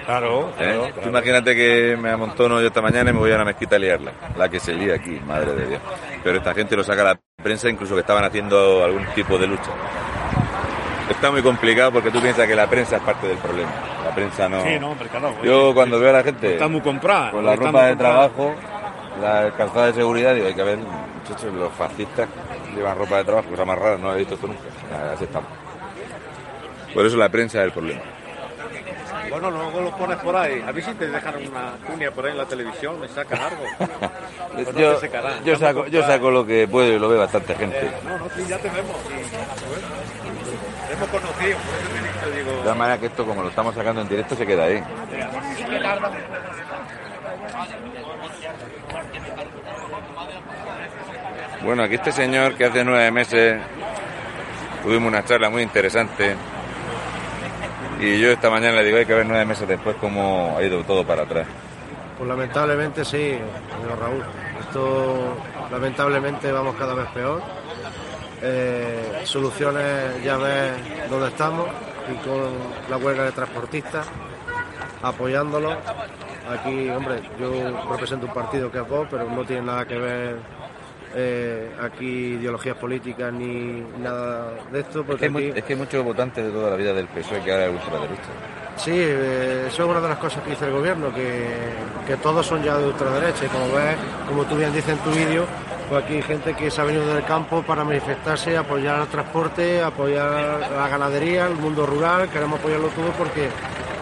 Claro, 0.06 0.50
¿eh? 0.60 0.92
claro, 0.94 1.08
imagínate 1.10 1.56
que 1.56 1.96
me 1.98 2.10
amontono 2.12 2.60
yo 2.60 2.68
esta 2.68 2.82
mañana 2.82 3.12
y 3.12 3.14
me 3.14 3.20
voy 3.20 3.32
a 3.32 3.38
la 3.38 3.46
mezquita 3.46 3.78
a 3.78 3.80
liarla. 3.80 4.12
La 4.38 4.50
que 4.50 4.60
se 4.60 4.74
lía 4.74 4.96
aquí, 4.96 5.18
madre 5.26 5.54
de 5.54 5.66
Dios. 5.68 5.82
Pero 6.24 6.38
esta 6.40 6.54
gente 6.54 6.76
lo 6.76 6.84
saca 6.84 7.02
a 7.02 7.06
la 7.14 7.20
prensa, 7.42 7.70
incluso 7.70 7.94
que 7.94 8.02
estaban 8.02 8.24
haciendo 8.26 8.84
algún 8.84 9.06
tipo 9.16 9.38
de 9.38 9.48
lucha. 9.48 9.72
Está 11.10 11.32
muy 11.32 11.42
complicado 11.42 11.92
porque 11.94 12.12
tú 12.12 12.20
piensas 12.22 12.48
que 12.48 12.56
la 12.56 12.68
prensa 12.70 12.98
es 12.98 13.04
parte 13.04 13.28
del 13.28 13.38
problema. 13.38 13.72
La 14.04 14.14
prensa 14.14 14.50
no. 14.50 14.62
Sí, 14.64 14.78
no, 14.80 14.92
hombre, 14.92 15.08
claro. 15.08 15.36
Yo 15.44 15.74
cuando 15.74 16.00
veo 16.00 16.10
a 16.10 16.14
la 16.14 16.24
gente 16.24 16.54
Está 16.54 16.68
muy 16.68 16.82
comprada. 16.82 17.32
con 17.32 17.46
la 17.46 17.56
ropa 17.56 17.86
de 17.86 17.96
trabajo, 17.96 18.54
la 19.22 19.52
calzada 19.58 19.88
de 19.88 19.94
seguridad, 19.94 20.34
digo, 20.34 20.48
hay 20.48 20.54
que 20.54 20.64
ver, 20.64 20.78
muchachos, 20.78 21.54
los 21.54 21.72
fascistas 21.74 22.28
llevan 22.76 22.98
ropa 22.98 23.18
de 23.18 23.24
trabajo, 23.24 23.50
cosa 23.50 23.66
más 23.66 23.78
rara, 23.78 23.98
no 23.98 24.14
he 24.14 24.18
visto 24.18 24.36
esto 24.36 24.48
nunca. 24.48 24.62
Así 25.14 25.26
estamos. 25.26 25.50
Por 26.94 27.06
eso 27.06 27.18
la 27.18 27.30
prensa 27.30 27.60
es 27.60 27.66
el 27.66 27.72
problema. 27.72 28.02
Bueno, 29.30 29.50
luego 29.50 29.82
lo 29.82 29.98
pones 29.98 30.18
por 30.18 30.36
ahí. 30.36 30.64
A 30.68 30.72
mí 30.72 30.82
si 30.82 30.94
te 30.94 31.08
dejan 31.08 31.36
una 31.48 31.72
cuña 31.88 32.12
por 32.12 32.26
ahí 32.26 32.32
en 32.32 32.38
la 32.38 32.46
televisión, 32.46 33.00
me 33.00 33.08
sacan 33.08 33.40
algo. 33.42 33.64
Pues 34.54 34.72
no 34.72 34.80
yo, 34.80 34.98
te 34.98 35.10
yo 35.44 35.58
saco, 35.58 35.88
yo 35.88 36.06
saco 36.06 36.30
lo 36.30 36.46
que 36.46 36.68
puedo 36.68 36.94
y 36.94 37.00
lo 37.00 37.10
ve 37.10 37.18
bastante 37.18 37.56
gente. 37.56 37.88
Eh, 37.88 37.92
no, 38.04 38.20
no, 38.20 38.30
sí, 38.30 38.46
ya 38.48 38.60
tenemos. 38.60 38.96
Sí. 39.08 39.16
Hemos 40.94 41.10
conocido, 41.10 41.58
por 41.58 42.06
eso 42.06 42.20
te 42.24 42.38
digo. 42.38 42.52
De 42.52 42.58
todas 42.62 42.78
maneras 42.78 43.00
que 43.00 43.06
esto, 43.08 43.26
como 43.26 43.42
lo 43.42 43.50
estamos 43.50 43.74
sacando 43.74 44.02
en 44.02 44.10
directo, 44.10 44.36
se 44.36 44.46
queda 44.46 44.66
ahí. 44.66 44.84
Bueno, 51.64 51.84
aquí 51.84 51.96
este 51.96 52.12
señor 52.12 52.56
que 52.56 52.66
hace 52.66 52.84
nueve 52.84 53.10
meses 53.10 53.62
tuvimos 54.84 55.08
una 55.08 55.24
charla 55.24 55.50
muy 55.50 55.62
interesante 55.62 56.36
y 58.02 58.20
yo 58.20 58.32
esta 58.32 58.50
mañana 58.50 58.82
le 58.82 58.84
digo 58.84 58.98
hay 58.98 59.06
que 59.06 59.14
ver 59.14 59.26
nueve 59.26 59.46
meses 59.46 59.66
después 59.66 59.96
cómo 59.96 60.56
ha 60.58 60.62
ido 60.62 60.84
todo 60.84 61.06
para 61.06 61.24
atrás. 61.24 61.48
Pues 62.18 62.28
lamentablemente 62.28 63.06
sí, 63.06 63.38
señor 63.80 63.98
Raúl. 63.98 64.24
Esto 64.60 65.38
lamentablemente 65.72 66.52
vamos 66.52 66.76
cada 66.76 66.96
vez 66.96 67.08
peor. 67.14 67.42
Eh, 68.42 69.22
soluciones 69.24 70.22
ya 70.22 70.36
ves 70.36 70.74
dónde 71.10 71.30
estamos 71.30 71.70
y 72.12 72.28
con 72.28 72.52
la 72.90 72.98
huelga 72.98 73.24
de 73.24 73.32
transportistas 73.32 74.06
apoyándolo. 75.02 75.78
Aquí, 76.50 76.90
hombre, 76.90 77.22
yo 77.40 77.86
represento 77.90 78.26
un 78.26 78.34
partido 78.34 78.70
que 78.70 78.80
es 78.80 78.88
Vox, 78.90 79.08
pero 79.10 79.30
no 79.30 79.46
tiene 79.46 79.62
nada 79.62 79.86
que 79.86 79.98
ver 79.98 80.63
eh, 81.16 81.70
aquí 81.82 82.36
ideologías 82.40 82.76
políticas 82.78 83.32
ni 83.34 83.84
nada 84.02 84.52
de 84.72 84.80
esto. 84.80 85.02
Es 85.02 85.06
Porque 85.06 85.30
que, 85.30 85.38
aquí- 85.38 85.52
es 85.60 85.64
que 85.64 85.74
hay 85.74 85.80
muchos 85.80 86.04
votantes 86.04 86.44
de 86.46 86.52
toda 86.52 86.70
la 86.72 86.76
vida 86.76 86.94
del 86.94 87.08
PSOE 87.08 87.42
que 87.42 87.52
ahora 87.52 87.66
es 87.68 87.74
ultraderecha. 87.74 88.22
Sí, 88.76 88.92
eh, 88.96 89.66
eso 89.68 89.84
es 89.84 89.90
una 89.90 90.02
de 90.02 90.10
las 90.10 90.18
cosas 90.18 90.42
que 90.44 90.50
dice 90.52 90.66
el 90.66 90.72
gobierno, 90.72 91.14
que, 91.14 91.48
que 92.08 92.18
todos 92.18 92.46
son 92.46 92.64
ya 92.64 92.76
de 92.78 92.88
ultraderecha. 92.88 93.46
Y 93.46 93.50
como 93.50 93.72
ves, 93.74 93.96
como 94.28 94.44
tú 94.46 94.56
bien 94.56 94.74
dices 94.74 94.90
en 94.94 94.98
tu 95.00 95.12
vídeo, 95.12 95.46
pues 95.90 96.04
aquí 96.04 96.16
hay 96.16 96.22
gente 96.24 96.56
que 96.56 96.72
se 96.72 96.82
ha 96.82 96.84
venido 96.84 97.06
del 97.14 97.24
campo 97.26 97.62
para 97.62 97.84
manifestarse, 97.84 98.58
apoyar 98.58 99.02
el 99.02 99.08
transporte, 99.08 99.84
apoyar 99.84 100.72
la 100.76 100.88
ganadería, 100.88 101.46
el 101.46 101.56
mundo 101.56 101.86
rural. 101.86 102.30
Queremos 102.30 102.60
apoyarlo 102.60 102.88
todo 102.88 103.12
porque 103.16 103.48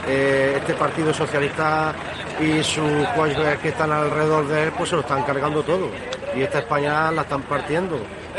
eh, 0.08 0.53
este 0.56 0.74
Partido 0.75 1.13
Socialista 1.13 1.94
y 2.39 2.63
sus 2.63 3.06
coaches 3.13 3.58
que 3.62 3.70
están 3.70 3.91
alrededor 3.91 4.48
de 4.48 4.63
él, 4.63 4.72
pues 4.77 4.89
se 4.89 4.96
lo 4.96 5.01
están 5.01 5.24
cargando 5.24 5.62
todo. 5.63 5.89
Y 6.35 6.41
esta 6.41 6.59
España 6.59 7.11
la 7.11 7.23
están 7.23 7.41
partiendo. 7.43 7.97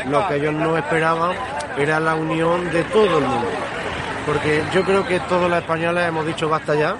Lo 0.09 0.27
que 0.27 0.35
ellos 0.35 0.53
no 0.53 0.77
esperaban 0.77 1.35
era 1.77 1.99
la 1.99 2.15
unión 2.15 2.71
de 2.71 2.83
todo 2.85 3.19
el 3.19 3.25
mundo. 3.25 3.49
Porque 4.25 4.63
yo 4.73 4.83
creo 4.83 5.05
que 5.05 5.19
todos 5.21 5.49
los 5.49 5.59
españoles 5.59 6.07
hemos 6.07 6.25
dicho 6.25 6.49
basta 6.49 6.75
ya, 6.75 6.95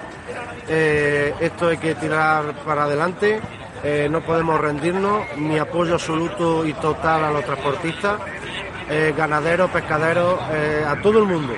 Eh, 0.66 1.34
esto 1.40 1.68
hay 1.68 1.76
que 1.76 1.94
tirar 1.94 2.54
para 2.64 2.84
adelante, 2.84 3.38
Eh, 3.86 4.08
no 4.10 4.22
podemos 4.22 4.58
rendirnos, 4.58 5.24
mi 5.36 5.58
apoyo 5.58 5.92
absoluto 5.92 6.64
y 6.64 6.72
total 6.72 7.22
a 7.22 7.30
los 7.30 7.44
transportistas, 7.44 8.18
eh, 8.88 9.12
ganaderos, 9.14 9.70
pescaderos, 9.70 10.40
a 10.88 10.96
todo 11.02 11.18
el 11.18 11.26
mundo, 11.26 11.52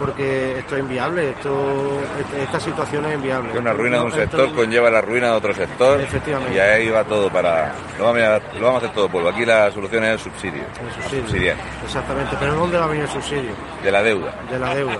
porque 0.00 0.58
esto 0.58 0.74
es 0.76 0.80
inviable, 0.80 1.30
esto, 1.30 2.00
este- 2.18 2.42
esta 2.42 2.58
situación 2.58 3.04
es 3.06 3.14
inviable. 3.14 3.56
Una 3.56 3.72
ruina 3.74 3.98
de 3.98 4.04
un 4.04 4.12
sector 4.12 4.52
conlleva 4.54 4.90
la 4.90 5.00
ruina 5.02 5.26
de 5.28 5.32
otro 5.34 5.54
sector. 5.54 6.00
Efectivamente. 6.00 6.56
Y 6.56 6.58
ahí 6.58 6.88
va 6.88 7.04
todo 7.04 7.30
para. 7.30 7.72
Lo 7.98 8.06
vamos 8.06 8.22
a, 8.22 8.40
lo 8.58 8.66
vamos 8.66 8.82
a 8.82 8.86
hacer 8.86 8.94
todo 8.96 9.08
polvo. 9.08 9.28
Aquí 9.28 9.44
la 9.44 9.70
solución 9.70 10.02
es 10.04 10.10
el 10.12 10.18
subsidio. 10.18 10.62
el 10.62 11.02
subsidio. 11.02 11.22
Subsidiar. 11.28 11.56
Exactamente, 11.84 12.36
pero 12.40 12.54
¿dónde 12.54 12.78
va 12.78 12.84
a 12.86 12.88
venir 12.88 13.04
el 13.04 13.10
subsidio? 13.10 13.50
De 13.84 13.92
la 13.92 14.02
deuda. 14.02 14.34
De 14.50 14.58
la 14.58 14.74
deuda. 14.74 14.98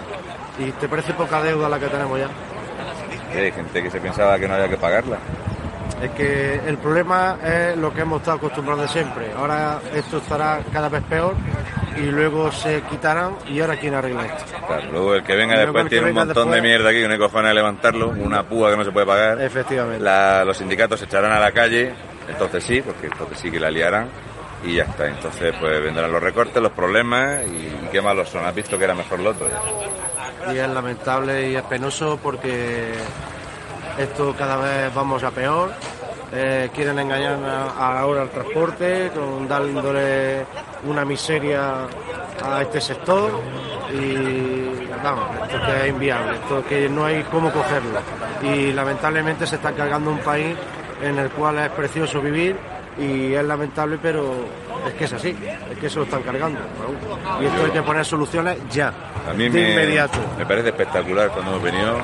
¿Y 0.58 0.70
te 0.72 0.86
parece 0.88 1.14
poca 1.14 1.42
deuda 1.42 1.68
la 1.68 1.78
que 1.78 1.86
tenemos 1.86 2.18
ya? 2.18 2.28
Hay 3.34 3.50
gente 3.52 3.82
que 3.82 3.90
se 3.90 4.00
pensaba 4.00 4.38
que 4.38 4.46
no 4.46 4.54
había 4.54 4.68
que 4.68 4.76
pagarla. 4.76 5.16
Es 6.02 6.10
que 6.10 6.60
el 6.66 6.76
problema 6.78 7.36
es 7.44 7.76
lo 7.76 7.92
que 7.92 8.02
hemos 8.02 8.20
estado 8.20 8.36
acostumbrados 8.38 8.82
de 8.82 8.88
siempre. 8.88 9.32
Ahora 9.36 9.80
esto 9.94 10.18
estará 10.18 10.60
cada 10.72 10.88
vez 10.88 11.02
peor 11.04 11.34
y 12.00 12.10
luego 12.10 12.50
se 12.52 12.82
quitarán 12.82 13.36
y 13.46 13.60
ahora 13.60 13.76
quién 13.78 13.94
arregla 13.94 14.26
esto. 14.26 14.44
Claro, 14.66 14.90
luego 14.90 15.14
el 15.16 15.22
que 15.22 15.34
venga 15.36 15.54
Y 15.54 15.56
luego 15.58 15.72
después 15.72 15.90
tiene 15.90 16.08
un 16.08 16.14
montón 16.14 16.50
de 16.50 16.62
mierda 16.62 16.90
aquí 16.90 17.00
que 17.00 17.06
no 17.06 17.12
hay 17.12 17.18
cojones 17.18 17.48
de 17.50 17.54
levantarlo, 17.54 18.08
una 18.08 18.42
púa 18.42 18.70
que 18.70 18.76
no 18.76 18.84
se 18.84 18.90
puede 18.92 19.06
pagar. 19.06 19.40
Efectivamente. 19.40 20.02
La- 20.02 20.44
los 20.44 20.56
sindicatos 20.56 20.98
se 20.98 21.06
echarán 21.06 21.32
a 21.32 21.38
la 21.40 21.52
calle, 21.52 21.92
entonces 22.28 22.64
sí, 22.64 22.80
porque 22.80 23.06
entonces 23.08 23.38
sí 23.38 23.50
que 23.50 23.60
la 23.60 23.70
liarán 23.70 24.08
y 24.64 24.74
ya 24.76 24.84
está. 24.84 25.06
Entonces 25.08 25.54
pues 25.60 25.82
vendrán 25.82 26.10
los 26.12 26.22
recortes, 26.22 26.62
los 26.62 26.72
problemas 26.72 27.40
y, 27.46 27.88
qué 27.90 28.00
malos 28.00 28.28
son. 28.28 28.44
Has 28.44 28.54
visto 28.54 28.78
que 28.78 28.84
era 28.84 28.94
mejor 28.94 29.18
lo 29.20 29.30
otro 29.30 29.48
ya. 29.48 30.52
Y 30.52 30.58
es 30.58 30.68
lamentable 30.68 31.50
y 31.50 31.56
es 31.56 31.62
penoso 31.64 32.18
porque 32.22 32.92
esto 33.98 34.34
cada 34.38 34.56
vez 34.56 34.94
vamos 34.94 35.22
a 35.22 35.30
peor. 35.30 35.70
Eh, 36.32 36.70
quieren 36.74 36.98
engañar 36.98 37.38
a- 37.44 37.98
ahora 38.00 38.22
al 38.22 38.30
transporte, 38.30 39.10
con 39.14 39.48
dándole 39.48 40.44
una 40.84 41.04
miseria 41.04 41.86
a 42.44 42.62
este 42.62 42.80
sector 42.80 43.32
y 43.92 44.86
vamos, 45.02 45.24
esto 45.44 45.58
que 45.66 45.80
es 45.82 45.88
inviable, 45.88 46.32
esto 46.36 46.64
que 46.68 46.88
no 46.88 47.04
hay 47.04 47.22
cómo 47.24 47.50
cogerlo. 47.50 48.00
Y 48.42 48.72
lamentablemente 48.72 49.46
se 49.46 49.56
está 49.56 49.72
cargando 49.72 50.10
un 50.10 50.18
país 50.20 50.56
en 51.02 51.18
el 51.18 51.30
cual 51.30 51.58
es 51.58 51.68
precioso 51.70 52.20
vivir 52.20 52.56
y 52.98 53.34
es 53.34 53.44
lamentable, 53.44 53.98
pero 54.00 54.32
es 54.86 54.94
que 54.94 55.04
es 55.06 55.12
así, 55.12 55.36
es 55.72 55.78
que 55.78 55.90
se 55.90 55.96
lo 55.98 56.04
están 56.04 56.22
cargando. 56.22 56.60
Raúl. 56.80 57.42
Y 57.42 57.46
esto 57.46 57.64
hay 57.64 57.70
que 57.72 57.82
poner 57.82 58.04
soluciones 58.04 58.56
ya, 58.70 58.92
A 59.28 59.32
mí 59.34 59.48
de 59.48 59.60
me, 59.62 59.70
inmediato. 59.72 60.18
me 60.38 60.46
parece 60.46 60.68
espectacular 60.68 61.28
cuando 61.30 61.52
hemos 61.52 61.62
venido, 61.64 61.96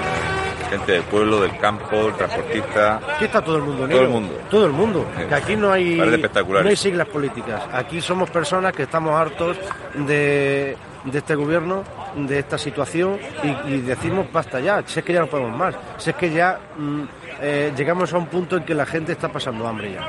gente 0.67 0.93
del 0.93 1.03
pueblo, 1.03 1.41
del 1.41 1.57
campo, 1.59 2.09
el 2.09 2.15
transportista. 2.15 3.01
Aquí 3.15 3.25
está 3.25 3.43
todo 3.43 3.57
el 3.57 3.63
mundo 3.63 3.77
Todo 3.79 3.87
unido. 3.87 4.03
el 4.03 4.09
mundo. 4.09 4.39
Todo 4.51 4.67
el 4.67 4.73
mundo. 4.73 5.07
Sí. 5.17 5.25
Que 5.29 5.35
aquí 5.35 5.57
no 5.57 5.73
hay, 5.73 5.95
no 5.97 6.69
hay 6.69 6.77
siglas 6.77 7.07
políticas. 7.09 7.63
Aquí 7.73 8.01
somos 8.01 8.31
personas 8.31 8.73
que 8.73 8.85
estamos 8.85 9.13
hartos 9.15 9.57
de, 9.95 10.77
de 11.05 11.19
este 11.19 11.35
gobierno, 11.35 11.83
de 12.17 12.39
esta 12.39 12.59
situación 12.59 13.19
y, 13.43 13.75
y 13.75 13.81
decimos 13.81 14.27
basta 14.33 14.61
ya. 14.61 14.83
Si 14.87 14.99
es 14.99 15.05
que 15.05 15.13
ya 15.13 15.21
no 15.21 15.27
podemos 15.27 15.57
más. 15.57 15.75
Si 15.99 16.11
es 16.11 16.17
que 16.17 16.31
ya 16.31 16.59
mm, 16.77 17.03
eh, 17.41 17.73
llegamos 17.77 18.13
a 18.13 18.19
un 18.19 18.27
punto 18.27 18.57
en 18.57 18.65
que 18.65 18.75
la 18.75 18.87
gente 18.87 19.13
está 19.13 19.29
pasando 19.29 19.67
hambre 19.67 19.93
ya. 19.93 20.09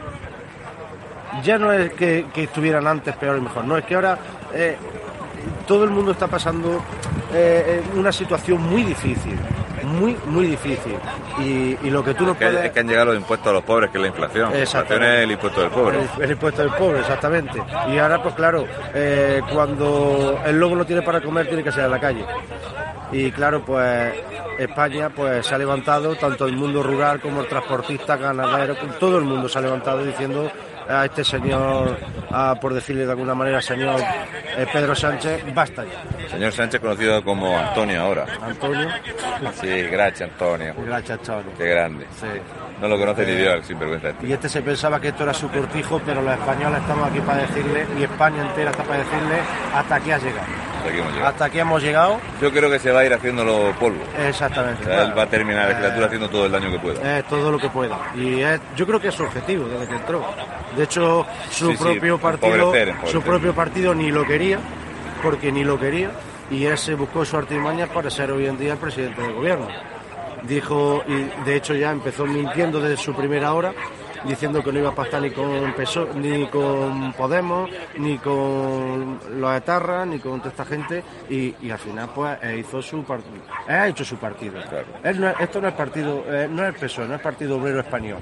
Ya 1.44 1.58
no 1.60 1.72
es 1.72 1.94
que, 1.94 2.26
que 2.34 2.44
estuvieran 2.44 2.88
antes 2.88 3.16
peor 3.16 3.38
y 3.38 3.42
mejor. 3.42 3.64
No, 3.66 3.78
es 3.78 3.86
que 3.86 3.96
ahora 3.96 4.18
eh, 4.54 4.76
todo 5.68 5.84
el 5.84 5.92
mundo 5.92 6.12
está 6.14 6.28
pasando 6.28 6.82
eh, 7.34 7.82
una 7.96 8.12
situación 8.12 8.62
muy 8.64 8.84
difícil. 8.84 9.38
Muy, 9.88 10.18
muy 10.26 10.48
difícil. 10.48 10.96
Y, 11.40 11.78
y 11.82 11.90
lo 11.90 12.04
que 12.04 12.14
tú 12.14 12.26
no 12.26 12.36
puedes... 12.36 12.66
es 12.66 12.72
que 12.72 12.80
han 12.80 12.88
llegado 12.88 13.08
los 13.08 13.18
impuestos 13.18 13.48
a 13.48 13.54
los 13.54 13.64
pobres, 13.64 13.90
que 13.90 13.98
es 13.98 14.02
la 14.02 14.08
inflación. 14.08 14.52
La 14.52 14.60
inflación 14.60 15.04
es 15.04 15.24
el 15.24 15.32
impuesto 15.32 15.62
del 15.62 15.70
pobre. 15.70 16.00
El, 16.18 16.24
el 16.24 16.32
impuesto 16.32 16.62
del 16.62 16.72
pobre, 16.72 17.00
exactamente. 17.00 17.64
Y 17.90 17.98
ahora, 17.98 18.22
pues 18.22 18.36
claro, 18.36 18.66
eh, 18.94 19.42
cuando 19.52 20.40
el 20.46 20.60
lobo 20.60 20.76
no 20.76 20.86
tiene 20.86 21.02
para 21.02 21.22
comer, 21.22 21.48
tiene 21.48 21.64
que 21.64 21.72
salir 21.72 21.86
a 21.86 21.90
la 21.90 22.00
calle. 22.00 22.26
Y 23.12 23.32
claro, 23.32 23.64
pues 23.64 24.14
España 24.60 25.10
pues 25.10 25.46
se 25.46 25.56
ha 25.56 25.58
levantado, 25.58 26.16
tanto 26.16 26.46
el 26.46 26.58
mundo 26.58 26.84
rural 26.84 27.22
como 27.22 27.42
el 27.42 27.48
transportista, 27.48 28.18
ganadero, 28.18 28.76
todo 29.00 29.18
el 29.18 29.24
mundo 29.24 29.48
se 29.48 29.60
ha 29.60 29.62
levantado 29.62 30.04
diciendo 30.04 30.52
a 30.90 31.06
este 31.06 31.24
señor, 31.24 31.98
a, 32.32 32.56
por 32.60 32.74
decirle 32.74 33.06
de 33.06 33.12
alguna 33.12 33.36
manera, 33.36 33.62
señor 33.62 34.00
eh, 34.00 34.66
Pedro 34.72 34.96
Sánchez, 34.96 35.44
basta 35.54 35.84
ya. 35.84 36.30
Señor 36.30 36.52
Sánchez, 36.52 36.80
conocido 36.82 37.24
como 37.24 37.58
Antonio 37.58 38.02
ahora. 38.02 38.26
Antonio, 38.42 38.88
Sí, 39.62 39.82
gracias, 39.84 40.30
Antonio. 40.32 40.74
gracias, 40.86 41.20
Antonio. 41.20 41.52
Qué 41.58 41.66
grande. 41.70 42.06
Sí. 42.20 42.28
No 42.82 42.88
lo 42.88 42.98
conoce 43.00 43.26
ni 43.26 43.34
Dios, 43.36 43.66
sinvergüenza. 43.66 44.10
Y 44.22 44.32
este 44.32 44.48
se 44.50 44.62
pensaba 44.62 45.00
que 45.00 45.08
esto 45.10 45.24
era 45.24 45.34
su 45.34 45.50
cortijo, 45.50 46.00
pero 46.06 46.22
los 46.22 46.34
españoles 46.34 46.80
estamos 46.82 47.10
aquí 47.10 47.20
para 47.22 47.40
decirle, 47.42 47.86
y 48.00 48.04
España 48.04 48.42
entera 48.44 48.70
está 48.72 48.84
para 48.84 49.00
decirle, 49.00 49.36
hasta 49.74 49.96
aquí 49.96 50.12
has 50.12 50.24
llegado. 50.24 50.48
Hasta 50.88 50.96
aquí 50.96 51.00
hemos 51.00 51.14
llegado. 51.14 51.28
Hasta 51.28 51.46
aquí 51.46 51.60
hemos 51.60 51.84
llegado. 51.84 52.20
Yo 52.42 52.52
creo 52.52 52.70
que 52.70 52.80
se 52.80 52.92
va 52.92 53.00
a 53.02 53.06
ir 53.06 53.14
haciéndolo 53.14 53.74
polvo. 53.80 54.04
Exactamente. 54.28 54.82
O 54.84 54.86
sea, 54.86 54.94
él 54.96 55.00
Claro. 55.02 55.16
va 55.18 55.24
a 55.24 55.28
terminar 55.30 55.64
la 55.64 55.70
legislatura 55.70 56.04
Eh, 56.04 56.06
haciendo 56.08 56.30
todo 56.30 56.46
el 56.46 56.52
daño 56.52 56.72
que 56.72 56.80
pueda. 56.80 57.18
Eh, 57.20 57.24
todo 57.30 57.52
lo 57.52 57.58
que 57.58 57.70
pueda. 57.70 57.98
Y 58.16 58.42
es- 58.42 58.62
yo 58.76 58.86
creo 58.88 59.00
que 59.00 59.08
es 59.10 59.16
su 59.16 59.24
objetivo 59.24 59.68
desde 59.68 59.88
que 59.88 59.96
entró. 59.96 60.26
De 60.76 60.84
hecho, 60.84 61.26
su 61.50 61.72
Sí, 61.72 61.78
sí, 61.78 61.84
propio 61.84 62.18
partido, 62.18 62.54
empobrecer, 62.56 62.90
empobrecer. 62.90 63.22
su 63.22 63.22
propio 63.26 63.54
partido 63.54 63.96
ni 63.96 64.12
lo 64.12 64.26
quería, 64.26 64.60
porque 65.24 65.52
ni 65.52 65.64
lo 65.64 65.80
quería, 65.80 66.12
y 66.52 66.66
él 66.66 66.78
se 66.78 66.96
buscó 66.96 67.26
su 67.26 67.36
artimaña 67.38 67.88
para 67.88 68.10
ser 68.10 68.32
hoy 68.32 68.46
en 68.46 68.58
día 68.58 68.74
el 68.74 68.80
presidente 68.80 69.22
del 69.22 69.34
gobierno. 69.34 69.68
Dijo, 70.44 71.04
y 71.08 71.44
de 71.46 71.56
hecho 71.56 71.74
ya 71.74 71.92
empezó 71.92 72.26
mintiendo 72.26 72.80
desde 72.80 73.02
su 73.02 73.14
primera 73.16 73.54
hora, 73.54 73.74
diciendo 74.26 74.64
que 74.64 74.72
no 74.72 74.80
iba 74.80 74.90
a 74.90 74.96
pactar 74.96 75.22
ni 75.22 75.32
con 75.32 75.74
PSOE, 75.74 76.14
ni 76.16 76.46
con 76.48 77.14
Podemos, 77.14 77.70
ni 77.98 78.18
con 78.18 79.20
los 79.40 79.56
etarras, 79.58 80.08
ni 80.08 80.20
con 80.20 80.40
toda 80.40 80.50
esta 80.52 80.66
gente, 80.66 81.04
y, 81.30 81.56
y 81.62 81.70
al 81.72 81.80
final 81.80 82.10
pues 82.14 82.38
eh, 82.44 82.58
hizo 82.60 82.82
su 82.82 83.04
partido. 83.04 83.42
ha 83.68 83.88
hecho 83.88 84.04
su 84.06 84.18
partido. 84.18 84.62
Claro. 84.70 84.86
Él 85.04 85.20
no 85.22 85.30
es- 85.30 85.40
esto 85.40 85.62
no 85.62 85.68
es 85.68 85.74
partido, 85.74 86.24
eh, 86.28 86.48
no 86.50 86.66
es 86.66 86.76
PSOE, 86.76 87.08
no 87.08 87.16
es 87.16 87.22
Partido 87.22 87.58
Obrero 87.58 87.80
Español. 87.80 88.20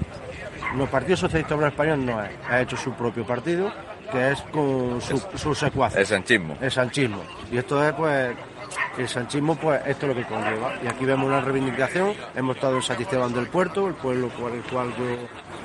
No, 0.74 0.82
el 0.84 0.88
Partido 0.90 1.16
Socialista 1.16 1.54
Obrero 1.54 1.68
Español 1.70 2.04
no 2.04 2.22
es. 2.22 2.30
Ha 2.50 2.60
hecho 2.60 2.76
su 2.76 2.92
propio 2.92 3.24
partido, 3.24 3.70
que 4.10 4.32
es 4.32 4.42
con 4.52 5.00
su, 5.00 5.22
su 5.36 5.54
secuaces. 5.54 5.98
El 6.00 6.06
sanchismo. 6.06 6.56
El 6.60 6.70
sanchismo. 6.70 7.22
Y 7.50 7.56
esto 7.58 7.82
es, 7.86 7.92
pues, 7.94 8.36
el 8.98 9.08
sanchismo, 9.08 9.54
pues, 9.56 9.80
esto 9.86 10.06
es 10.06 10.16
lo 10.16 10.20
que 10.22 10.26
conlleva. 10.28 10.74
Y 10.82 10.86
aquí 10.88 11.04
vemos 11.04 11.26
una 11.26 11.40
reivindicación. 11.40 12.12
Hemos 12.34 12.56
estado 12.56 12.76
en 12.76 12.82
Satisteban 12.82 13.32
del 13.32 13.46
Puerto, 13.46 13.86
el 13.86 13.94
pueblo 13.94 14.28
por 14.28 14.50
el 14.52 14.62
cual 14.62 14.88
yo 14.98 15.04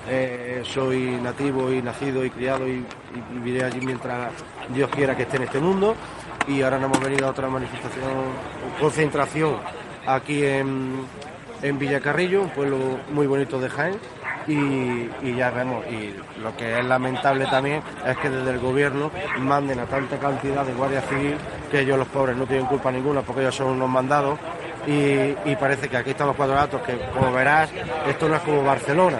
eh, 0.08 0.64
soy 0.66 1.20
nativo 1.22 1.72
y 1.72 1.82
nacido 1.82 2.26
y 2.26 2.30
criado 2.30 2.68
y, 2.68 2.84
viviré 3.34 3.66
allí 3.66 3.86
mientras 3.86 4.32
Dios 4.70 4.90
quiera 4.90 5.16
que 5.16 5.24
esté 5.24 5.38
en 5.38 5.44
este 5.44 5.60
mundo. 5.60 5.96
Y 6.48 6.62
ahora 6.62 6.80
nos 6.80 6.92
hemos 6.92 7.04
venido 7.04 7.28
a 7.28 7.32
otra 7.32 7.48
manifestación, 7.48 8.12
concentración 8.80 9.58
aquí 10.08 10.44
en, 10.44 11.06
en 11.62 11.80
Villacarrillo, 11.80 12.42
un 12.42 12.50
pueblo 12.50 12.78
muy 13.12 13.28
bonito 13.28 13.60
de 13.60 13.70
Jaén. 13.70 14.00
Y, 14.48 15.36
ya 15.36 15.52
vemos, 15.52 15.86
y 15.86 16.16
lo 16.42 16.56
que 16.58 16.80
es 16.80 16.86
lamentable 16.86 17.46
también 17.46 17.84
es 18.06 18.18
que 18.18 18.30
desde 18.30 18.50
el 18.50 18.60
gobierno 18.60 19.12
manden 19.40 19.80
a 19.80 19.86
tanta 19.86 20.18
cantidad 20.18 20.66
de 20.66 20.74
guardia 20.74 21.02
civil 21.02 21.36
que 21.70 21.82
ellos 21.82 22.00
los 22.00 22.08
pobres 22.08 22.36
no 22.36 22.48
tienen 22.48 22.66
culpa 22.66 22.92
ninguna 22.92 23.22
porque 23.22 23.42
ellos 23.42 23.56
son 23.56 23.68
unos 23.68 23.88
mandados 23.88 24.40
y, 24.88 25.56
parece 25.58 25.88
que 25.88 25.98
aquí 25.98 26.10
estamos 26.10 26.36
cuatro 26.36 26.56
gatos 26.56 26.82
que 26.82 26.98
como 27.14 27.32
verás 27.32 27.70
esto 28.08 28.28
no 28.28 28.36
es 28.36 28.42
como 28.42 28.64
Barcelona 28.64 29.20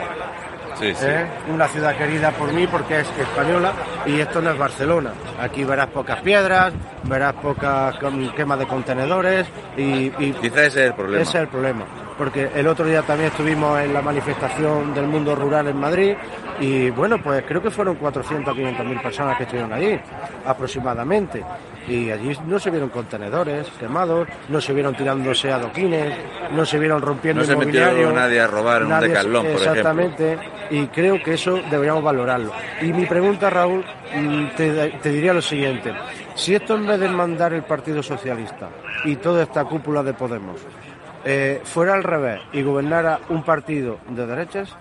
Sí, 0.82 0.94
sí. 0.96 1.06
¿eh? 1.08 1.26
una 1.54 1.68
ciudad 1.68 1.96
querida 1.96 2.32
por 2.32 2.52
mí 2.52 2.66
porque 2.68 3.02
es 3.02 3.08
española 3.20 3.72
y 4.06 4.20
esto 4.20 4.42
no 4.42 4.50
es 4.52 4.58
Barcelona. 4.58 5.12
Aquí 5.40 5.64
verás 5.64 5.88
pocas 5.88 6.20
piedras, 6.22 6.74
verás 7.04 7.34
pocas 7.36 7.96
quemas 8.36 8.60
de 8.60 8.66
contenedores 8.68 9.48
y, 9.78 10.12
y 10.18 10.36
Quizás 10.42 10.58
ese 10.58 10.84
es 10.84 10.88
el 10.88 10.94
problema. 10.94 11.22
ese 11.22 11.38
es 11.38 11.44
el 11.44 11.48
problema. 11.48 11.86
Porque 12.18 12.50
el 12.54 12.68
otro 12.68 12.86
día 12.86 13.02
también 13.04 13.30
estuvimos 13.32 13.80
en 13.80 13.94
la 13.94 14.02
manifestación 14.02 14.94
del 14.94 15.06
mundo 15.08 15.36
rural 15.36 15.68
en 15.68 15.78
Madrid 15.78 16.14
y 16.60 16.90
bueno, 16.92 17.22
pues 17.22 17.44
creo 17.48 17.62
que 17.62 17.72
fueron 17.72 17.96
400 17.96 18.52
o 18.52 18.56
500 18.56 18.86
mil 18.86 19.00
personas 19.02 19.38
que 19.38 19.44
estuvieron 19.44 19.74
allí 19.74 20.00
aproximadamente. 20.46 21.44
Y 21.88 22.12
allí 22.12 22.38
no 22.46 22.60
se 22.60 22.70
vieron 22.70 22.90
contenedores 22.90 23.68
quemados, 23.80 24.28
no 24.50 24.62
se 24.62 24.74
vieron 24.74 24.96
tirándose 24.96 25.52
adoquines, 25.52 26.16
no 26.52 26.66
se 26.66 26.78
vieron 26.78 27.02
rompiendo 27.02 27.42
No 27.42 27.48
se 27.48 27.56
metió 27.56 28.12
nadie 28.12 28.40
a 28.40 28.48
robar 28.48 28.84
en 28.84 28.92
un 28.92 29.00
Decathlon, 29.00 29.44
por 29.44 29.52
ejemplo. 29.54 29.72
Exactamente, 29.72 30.38
y 30.70 30.86
creo 30.88 31.22
que 31.22 31.34
eso 31.34 31.60
deberíamos 31.70 32.04
valorarlo. 32.04 32.52
Y 32.82 32.94
mi 32.94 33.06
pregunta, 33.06 33.50
Raúl, 33.50 33.84
mm, 34.16 34.46
te, 34.56 34.90
te 35.02 35.10
diría 35.10 35.34
lo 35.34 35.42
siguiente. 35.42 35.94
Si 36.36 36.56
esto 36.56 36.76
en 36.76 36.88
vez 36.88 37.00
de 37.00 37.10
mandar 37.10 37.54
el 37.54 37.64
Partido 37.64 38.02
Socialista 38.02 38.70
y 39.06 39.16
toda 39.18 39.44
esta 39.44 39.66
cúpula 39.66 40.04
de 40.04 40.14
Podemos 40.14 40.62
eh, 41.24 41.62
fuera 41.64 41.94
al 41.94 42.04
revés 42.04 42.42
y 42.52 42.64
gobernara 42.64 43.20
un 43.30 43.44
partido 43.44 44.00
de 44.10 44.26
derechas, 44.26 44.76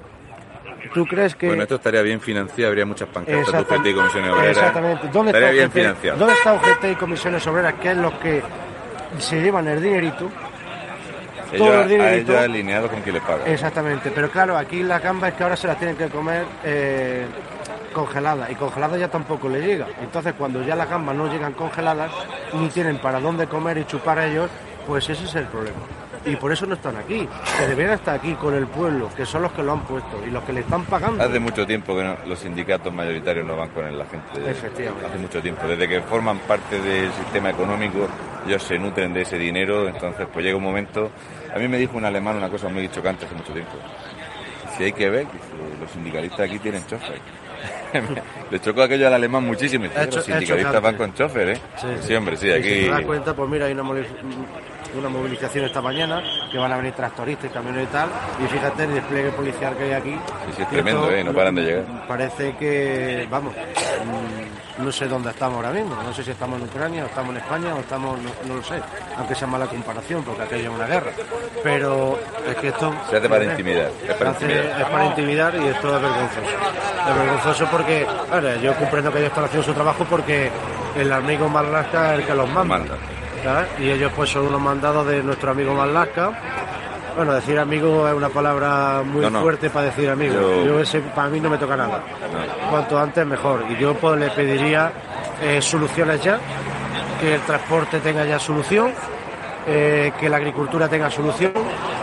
¿tú 0.92 1.06
crees 1.06 1.34
que... 1.34 1.48
Bueno, 1.48 1.62
esto 1.62 1.76
estaría 1.76 2.02
bien 2.02 2.20
financiado, 2.20 2.68
habría 2.68 2.86
muchas 2.86 3.08
pancartas 3.08 3.52
de 3.52 3.60
UGT 3.60 3.86
y 3.86 3.94
comisiones 3.94 4.30
obreras. 4.30 4.56
Exactamente. 4.56 5.08
¿Dónde 5.12 5.30
estaría 5.30 5.50
bien 5.50 5.70
financiado. 5.70 6.18
¿Dónde 6.18 6.34
está 6.34 6.52
UGT 6.54 6.84
y 6.92 6.94
comisiones 6.96 7.46
obreras, 7.46 7.74
que 7.74 7.90
es 7.90 7.96
los 7.96 8.12
que 8.14 8.42
se 9.18 9.40
llevan 9.40 9.68
el 9.68 9.82
dinerito? 9.82 10.30
Ellos, 11.52 11.66
todo 11.66 11.74
el 11.74 11.80
a 11.80 11.86
dinerito. 11.86 12.32
ellos 12.32 12.44
alineados 12.44 12.90
con 12.90 13.00
quien 13.02 13.14
les 13.14 13.24
paga. 13.24 13.46
Exactamente, 13.46 14.12
pero 14.14 14.30
claro, 14.30 14.56
aquí 14.56 14.82
la 14.82 14.98
gamba 15.00 15.28
es 15.28 15.34
que 15.34 15.42
ahora 15.42 15.56
se 15.56 15.66
las 15.66 15.78
tienen 15.78 15.96
que 15.96 16.08
comer 16.08 16.44
eh, 16.64 17.26
congeladas 17.92 18.50
y 18.50 18.54
congeladas 18.54 19.00
ya 19.00 19.08
tampoco 19.08 19.48
le 19.48 19.60
llega. 19.60 19.86
Entonces, 20.00 20.34
cuando 20.38 20.62
ya 20.62 20.76
las 20.76 20.88
gambas 20.88 21.16
no 21.16 21.26
llegan 21.26 21.52
congeladas, 21.54 22.12
ni 22.52 22.68
tienen 22.68 22.98
para 22.98 23.20
dónde 23.20 23.46
comer 23.46 23.78
y 23.78 23.84
chupar 23.84 24.18
a 24.18 24.26
ellos, 24.26 24.50
pues 24.86 25.08
ese 25.08 25.24
es 25.24 25.34
el 25.34 25.46
problema. 25.46 25.78
Y 26.26 26.36
por 26.36 26.52
eso 26.52 26.66
no 26.66 26.74
están 26.74 26.96
aquí, 26.96 27.26
que 27.58 27.66
deberían 27.66 27.94
estar 27.94 28.14
aquí 28.16 28.34
con 28.34 28.54
el 28.54 28.66
pueblo, 28.66 29.08
que 29.16 29.24
son 29.24 29.40
los 29.42 29.52
que 29.52 29.62
lo 29.62 29.72
han 29.72 29.80
puesto 29.80 30.20
y 30.26 30.30
los 30.30 30.44
que 30.44 30.52
le 30.52 30.60
están 30.60 30.84
pagando. 30.84 31.22
Hace 31.24 31.40
mucho 31.40 31.66
tiempo 31.66 31.96
que 31.96 32.04
no- 32.04 32.16
los 32.26 32.38
sindicatos 32.38 32.92
mayoritarios 32.92 33.46
no 33.46 33.56
van 33.56 33.70
con 33.70 33.96
la 33.98 34.04
gente. 34.04 34.50
Efectivamente. 34.50 35.06
Hace 35.06 35.18
mucho 35.18 35.40
tiempo. 35.40 35.66
Desde 35.66 35.88
que 35.88 36.00
forman 36.02 36.38
parte 36.40 36.78
del 36.80 37.10
sistema 37.12 37.50
económico, 37.50 38.06
ellos 38.46 38.62
se 38.62 38.78
nutren 38.78 39.14
de 39.14 39.22
ese 39.22 39.38
dinero. 39.38 39.88
Entonces, 39.88 40.26
pues 40.32 40.44
llega 40.44 40.58
un 40.58 40.62
momento. 40.64 41.10
A 41.54 41.58
mí 41.58 41.66
me 41.68 41.78
dijo 41.78 41.96
un 41.96 42.04
alemán 42.04 42.36
una 42.36 42.50
cosa 42.50 42.68
muy 42.68 42.86
chocante 42.90 43.24
hace 43.24 43.34
mucho 43.34 43.52
tiempo. 43.54 43.72
Si 44.76 44.84
hay 44.84 44.92
que 44.92 45.08
ver, 45.08 45.26
los 45.80 45.90
sindicalistas 45.90 46.40
aquí 46.40 46.58
tienen 46.58 46.86
chofer. 46.86 47.18
Le 48.50 48.60
chocó 48.60 48.82
aquello 48.82 49.06
al 49.08 49.14
alemán 49.14 49.44
muchísimo. 49.44 49.86
y 49.86 49.88
los 50.14 50.24
sindicalistas 50.24 50.80
van 50.82 50.96
con 50.96 51.14
chofer, 51.14 51.48
¿eh? 51.50 51.58
Sí, 52.02 52.14
hombre, 52.14 52.36
sí, 52.36 52.46
Y 52.48 52.52
aquí. 52.52 52.68
Si 52.68 52.84
te 52.84 52.90
das 52.90 53.02
cuenta, 53.02 53.34
pues 53.34 53.48
mira, 53.50 53.66
hay 53.66 53.72
una, 53.72 53.82
una 54.98 55.08
movilización 55.08 55.64
esta 55.64 55.80
mañana 55.80 56.22
que 56.50 56.58
van 56.58 56.72
a 56.72 56.76
venir 56.76 56.92
tractoristas 56.92 57.50
y 57.50 57.54
camiones 57.54 57.84
y 57.84 57.86
tal. 57.92 58.08
Y 58.42 58.46
fíjate 58.48 58.84
el 58.84 58.94
despliegue 58.94 59.30
policial 59.30 59.76
que 59.76 59.84
hay 59.84 59.92
aquí. 59.92 60.12
Sí, 60.12 60.52
sí, 60.56 60.62
es 60.62 60.68
tremendo, 60.68 61.04
esto, 61.04 61.16
¿eh? 61.16 61.24
No 61.24 61.32
paran 61.32 61.54
de 61.54 61.62
llegar. 61.62 62.06
Parece 62.06 62.56
que, 62.56 63.26
vamos, 63.30 63.54
mm, 63.54 64.84
no 64.84 64.92
sé 64.92 65.08
dónde 65.08 65.30
estamos 65.30 65.56
ahora 65.56 65.70
mismo. 65.70 65.94
No 66.02 66.12
sé 66.12 66.24
si 66.24 66.30
estamos 66.30 66.60
en 66.60 66.66
Ucrania, 66.66 67.04
o 67.04 67.06
estamos 67.06 67.30
en 67.30 67.42
España, 67.42 67.74
o 67.74 67.80
estamos, 67.80 68.18
no, 68.20 68.30
no 68.46 68.54
lo 68.56 68.62
sé. 68.62 68.80
Aunque 69.16 69.34
sea 69.34 69.46
mala 69.46 69.66
comparación, 69.66 70.22
porque 70.24 70.42
aquello 70.42 70.70
es 70.70 70.76
una 70.76 70.86
guerra. 70.86 71.12
Pero 71.62 72.18
es 72.48 72.56
que 72.56 72.68
esto. 72.68 72.92
Se 73.10 73.16
hace 73.16 73.28
para 73.28 73.44
intimidar, 73.44 73.90
es 74.06 74.14
para 74.14 74.30
intimidar. 74.30 74.80
es 74.80 74.86
para 74.86 75.06
intimidar 75.06 75.54
y 75.54 75.68
esto 75.68 75.96
es 75.96 76.02
vergonzoso. 76.02 76.40
Es 77.08 77.16
vergonzoso 77.16 77.66
porque, 77.70 78.06
ahora, 78.30 78.56
yo 78.56 78.74
comprendo 78.76 79.12
que 79.12 79.18
ellos 79.18 79.30
están 79.30 79.44
haciendo 79.44 79.66
su 79.66 79.74
trabajo 79.74 80.04
porque 80.08 80.50
el 80.96 81.12
amigo 81.12 81.48
Marlaska 81.48 82.14
es 82.14 82.20
el 82.20 82.26
que 82.26 82.34
los 82.34 82.48
manda. 82.48 82.78
Manda. 82.78 83.19
¿Sabes? 83.44 83.68
Y 83.78 83.90
ellos 83.90 84.12
pues 84.14 84.30
son 84.30 84.46
unos 84.46 84.60
mandados 84.60 85.06
de 85.06 85.22
nuestro 85.22 85.50
amigo 85.52 85.74
Marlaska. 85.74 86.32
Bueno, 87.16 87.34
decir 87.34 87.58
amigo 87.58 88.06
es 88.08 88.14
una 88.14 88.28
palabra 88.28 89.02
muy 89.04 89.22
No, 89.22 89.30
no. 89.30 89.40
fuerte 89.42 89.68
para 89.68 89.86
decir 89.86 90.08
amigo. 90.08 90.34
Yo- 90.34 90.64
Yo 90.64 90.80
ese, 90.80 91.00
para 91.00 91.28
mí 91.28 91.40
no 91.40 91.50
me 91.50 91.58
toca 91.58 91.76
nada. 91.76 92.02
Cuanto 92.70 92.98
antes 92.98 93.26
mejor. 93.26 93.64
Y 93.68 93.76
yo 93.76 93.94
pues 93.94 94.18
le 94.18 94.30
pediría 94.30 94.92
eh, 95.42 95.60
soluciones 95.60 96.22
ya, 96.22 96.38
que 97.20 97.34
el 97.34 97.40
transporte 97.42 97.98
tenga 98.00 98.24
ya 98.24 98.38
solución, 98.38 98.92
eh, 99.66 100.12
que 100.18 100.28
la 100.28 100.36
agricultura 100.36 100.88
tenga 100.88 101.10
solución, 101.10 101.52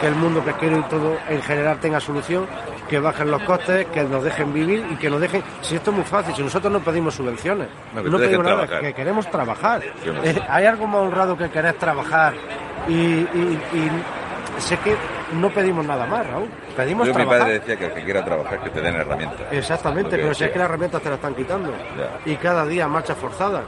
que 0.02 0.08
el 0.08 0.16
mundo 0.16 0.42
pesquero 0.42 0.78
y 0.80 0.84
todo 0.84 1.18
en 1.30 1.42
general 1.42 1.80
tenga 1.80 2.00
solución, 2.00 2.46
que 2.90 3.00
bajen 3.00 3.30
los 3.32 3.42
costes, 3.44 3.86
que 3.88 4.04
nos 4.04 4.24
dejen 4.24 4.54
vivir 4.54 4.86
y 4.92 4.96
que 4.96 5.10
nos 5.10 5.20
dejen. 5.22 5.44
Si 5.62 5.76
esto 5.76 5.92
es 5.92 5.98
muy 5.98 6.06
fácil, 6.06 6.34
si 6.36 6.42
nosotros 6.44 6.72
no 6.72 6.80
pedimos 6.80 7.14
subvenciones, 7.16 7.68
No, 7.94 8.04
que 8.04 8.10
pedimos 8.10 8.46
nada, 8.46 8.58
trabajar. 8.66 8.82
que 8.82 8.94
queremos 8.94 9.30
trabajar. 9.32 9.82
Sí. 10.04 10.10
Eh, 10.24 10.42
hay 10.50 10.66
algo 10.66 10.88
más 10.88 11.02
honrado 11.02 11.38
que 11.38 11.50
querer 11.50 11.74
trabajar 11.76 12.34
y, 12.88 12.94
y- 12.94 13.60
y 13.74 13.92
sé 14.62 14.78
que 14.80 14.96
no 15.34 15.50
pedimos 15.50 15.86
nada 15.86 16.06
más, 16.06 16.26
Raúl. 16.26 16.48
Pedimos 16.76 17.08
Yo, 17.08 17.14
mi 17.14 17.18
trabajar. 17.18 17.40
padre 17.42 17.54
decía 17.60 17.76
que 17.78 17.86
el 17.88 17.94
que 17.94 18.04
quiera 18.04 18.24
trabajar, 18.26 18.64
que 18.64 18.70
te 18.70 18.82
den 18.82 18.96
herramientas. 18.96 19.40
Exactamente, 19.52 20.16
pero 20.18 20.34
si 20.34 20.46
es 20.46 20.52
que 20.52 20.58
las 20.60 20.66
herramientas 20.70 21.02
te 21.02 21.10
las 21.10 21.18
están 21.18 21.36
quitando. 21.36 21.72
Ya. 21.72 22.32
Y 22.32 22.36
cada 22.38 22.66
día 22.66 22.88
marchas 22.88 23.18
forzadas. 23.18 23.64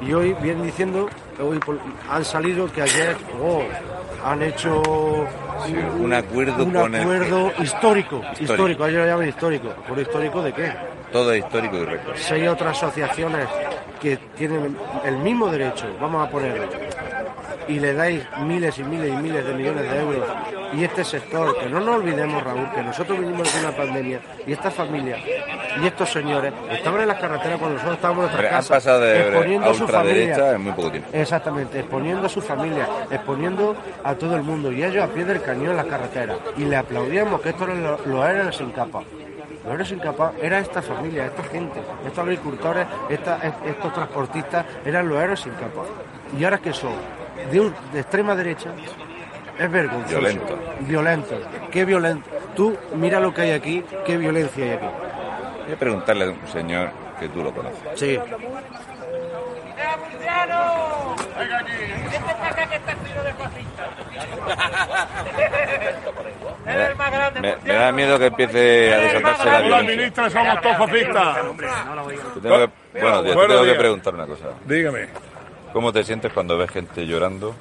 Y 0.00 0.12
hoy 0.12 0.34
vienen 0.42 0.64
diciendo, 0.64 1.08
hoy 1.40 1.58
han 2.10 2.24
salido 2.24 2.70
que 2.70 2.82
ayer 2.82 3.16
oh, 3.40 3.62
han 4.24 4.42
hecho 4.42 4.82
Sí, 5.66 5.74
un 6.00 6.12
acuerdo 6.12 6.64
un 6.64 6.72
con 6.72 6.94
el- 6.94 7.00
acuerdo 7.02 7.52
histórico, 7.62 8.16
Histórico. 8.32 8.42
histórico, 8.52 8.86
ellos 8.86 9.00
lo 9.02 9.06
llaman 9.06 9.28
histórico. 9.28 9.68
¿Por 9.88 9.98
histórico 9.98 10.42
de 10.42 10.52
qué? 10.52 10.72
Todo 11.12 11.32
es 11.32 11.44
histórico 11.44 11.76
y 11.76 11.84
récord. 11.84 12.16
Si 12.16 12.34
hay 12.34 12.46
otras 12.48 12.76
asociaciones 12.82 13.46
que 14.00 14.16
tienen 14.36 14.76
el 15.04 15.16
mismo 15.18 15.46
derecho, 15.48 15.86
vamos 16.00 16.26
a 16.26 16.30
ponerlo, 16.30 16.66
y 17.68 17.78
le 17.78 17.94
dais 17.94 18.22
miles 18.42 18.78
y 18.78 18.82
miles 18.82 19.10
y 19.12 19.16
miles 19.16 19.46
de 19.46 19.54
millones 19.54 19.90
de 19.90 20.00
euros, 20.00 20.26
y 20.76 20.84
este 20.84 21.04
sector, 21.04 21.58
que 21.58 21.66
no 21.68 21.80
nos 21.80 21.96
olvidemos, 21.96 22.42
Raúl, 22.42 22.70
que 22.74 22.82
nosotros 22.82 23.18
venimos 23.18 23.52
de 23.52 23.60
una 23.60 23.76
pandemia, 23.76 24.20
y 24.46 24.52
esta 24.52 24.70
familia, 24.70 25.16
y 25.82 25.86
estos 25.86 26.10
señores, 26.10 26.52
estaban 26.70 27.00
en 27.02 27.08
las 27.08 27.18
carreteras 27.18 27.58
cuando 27.58 27.74
nosotros 27.74 27.96
estábamos 27.96 28.24
en 28.26 28.30
nuestras 28.32 28.50
casas, 28.52 28.68
pasado 28.76 29.00
de 29.00 29.20
exponiendo 29.28 29.66
a 29.66 29.70
ultraderecha 29.72 30.34
familia. 30.34 30.52
en 30.56 30.60
muy 30.62 30.72
poco 30.72 30.90
tiempo. 30.90 31.08
Exactamente, 31.12 31.80
exponiendo 31.80 32.26
a 32.26 32.28
su 32.28 32.40
familia, 32.42 32.88
exponiendo 33.10 33.76
a 34.02 34.14
todo 34.14 34.36
el 34.36 34.42
mundo 34.42 34.72
y 34.72 34.82
ellos 34.82 35.02
a 35.04 35.08
pie 35.08 35.24
del 35.24 35.40
cañón 35.42 35.70
en 35.70 35.76
las 35.76 35.86
carreteras. 35.86 36.36
Y 36.56 36.64
le 36.64 36.76
aplaudíamos 36.76 37.40
que 37.40 37.50
estos 37.50 37.68
eran 37.68 37.82
los, 37.82 38.06
los 38.06 38.26
héroes 38.28 38.56
sin 38.56 38.70
capa. 38.70 39.02
Los 39.64 39.72
héroes 39.74 39.88
sin 39.88 39.98
capa 39.98 40.32
era 40.42 40.58
esta 40.58 40.82
familia, 40.82 41.26
esta 41.26 41.42
gente, 41.44 41.80
estos 42.06 42.18
agricultores, 42.18 42.86
esta- 43.08 43.38
estos 43.64 43.92
transportistas 43.94 44.64
eran 44.84 45.08
los 45.08 45.18
héroes 45.22 45.40
sin 45.40 45.52
capa. 45.52 45.82
y 46.38 46.44
ahora 46.44 46.58
que 46.58 46.72
son 46.72 46.92
de, 47.50 47.60
un- 47.60 47.74
de 47.92 48.00
extrema 48.00 48.34
derecha, 48.34 48.70
es 49.58 49.70
vergonzoso. 49.70 50.18
Violento. 50.20 50.58
Violento. 50.80 51.40
Qué 51.70 51.84
violento. 51.84 52.30
Tú 52.54 52.76
mira 52.94 53.20
lo 53.20 53.32
que 53.34 53.42
hay 53.42 53.50
aquí, 53.52 53.84
qué 54.06 54.16
violencia 54.16 54.64
hay 54.64 54.70
aquí. 54.72 54.86
Voy 55.66 55.74
a 55.74 55.78
preguntarle 55.78 56.24
a 56.26 56.28
un 56.30 56.48
señor 56.52 56.90
que 57.18 57.28
tú 57.28 57.42
lo 57.42 57.52
conoces. 57.52 57.78
Sí. 57.94 58.18
Me 66.64 66.76
da, 66.76 67.30
me- 67.40 67.56
me 67.62 67.74
da 67.74 67.92
miedo 67.92 68.18
que 68.18 68.26
empiece 68.26 68.94
a 68.94 68.98
desatarse 68.98 69.44
la 69.44 69.50
Hola, 69.50 69.60
violencia. 69.66 69.96
ministra, 69.96 70.30
somos 70.30 70.60
todos 70.62 70.76
fascistas. 70.78 71.36
Te 71.36 71.42
tengo 71.42 71.54
que- 71.54 72.40
bueno, 72.40 72.62
tío, 72.62 72.70
te 72.92 73.00
Buenos 73.00 73.22
tengo 73.48 73.60
que 73.60 73.64
días. 73.66 73.78
preguntar 73.78 74.14
una 74.14 74.26
cosa. 74.26 74.44
Dígame. 74.64 75.08
¿Cómo 75.72 75.92
te 75.92 76.04
sientes 76.04 76.32
cuando 76.32 76.56
ves 76.56 76.70
gente 76.70 77.06
llorando 77.06 77.54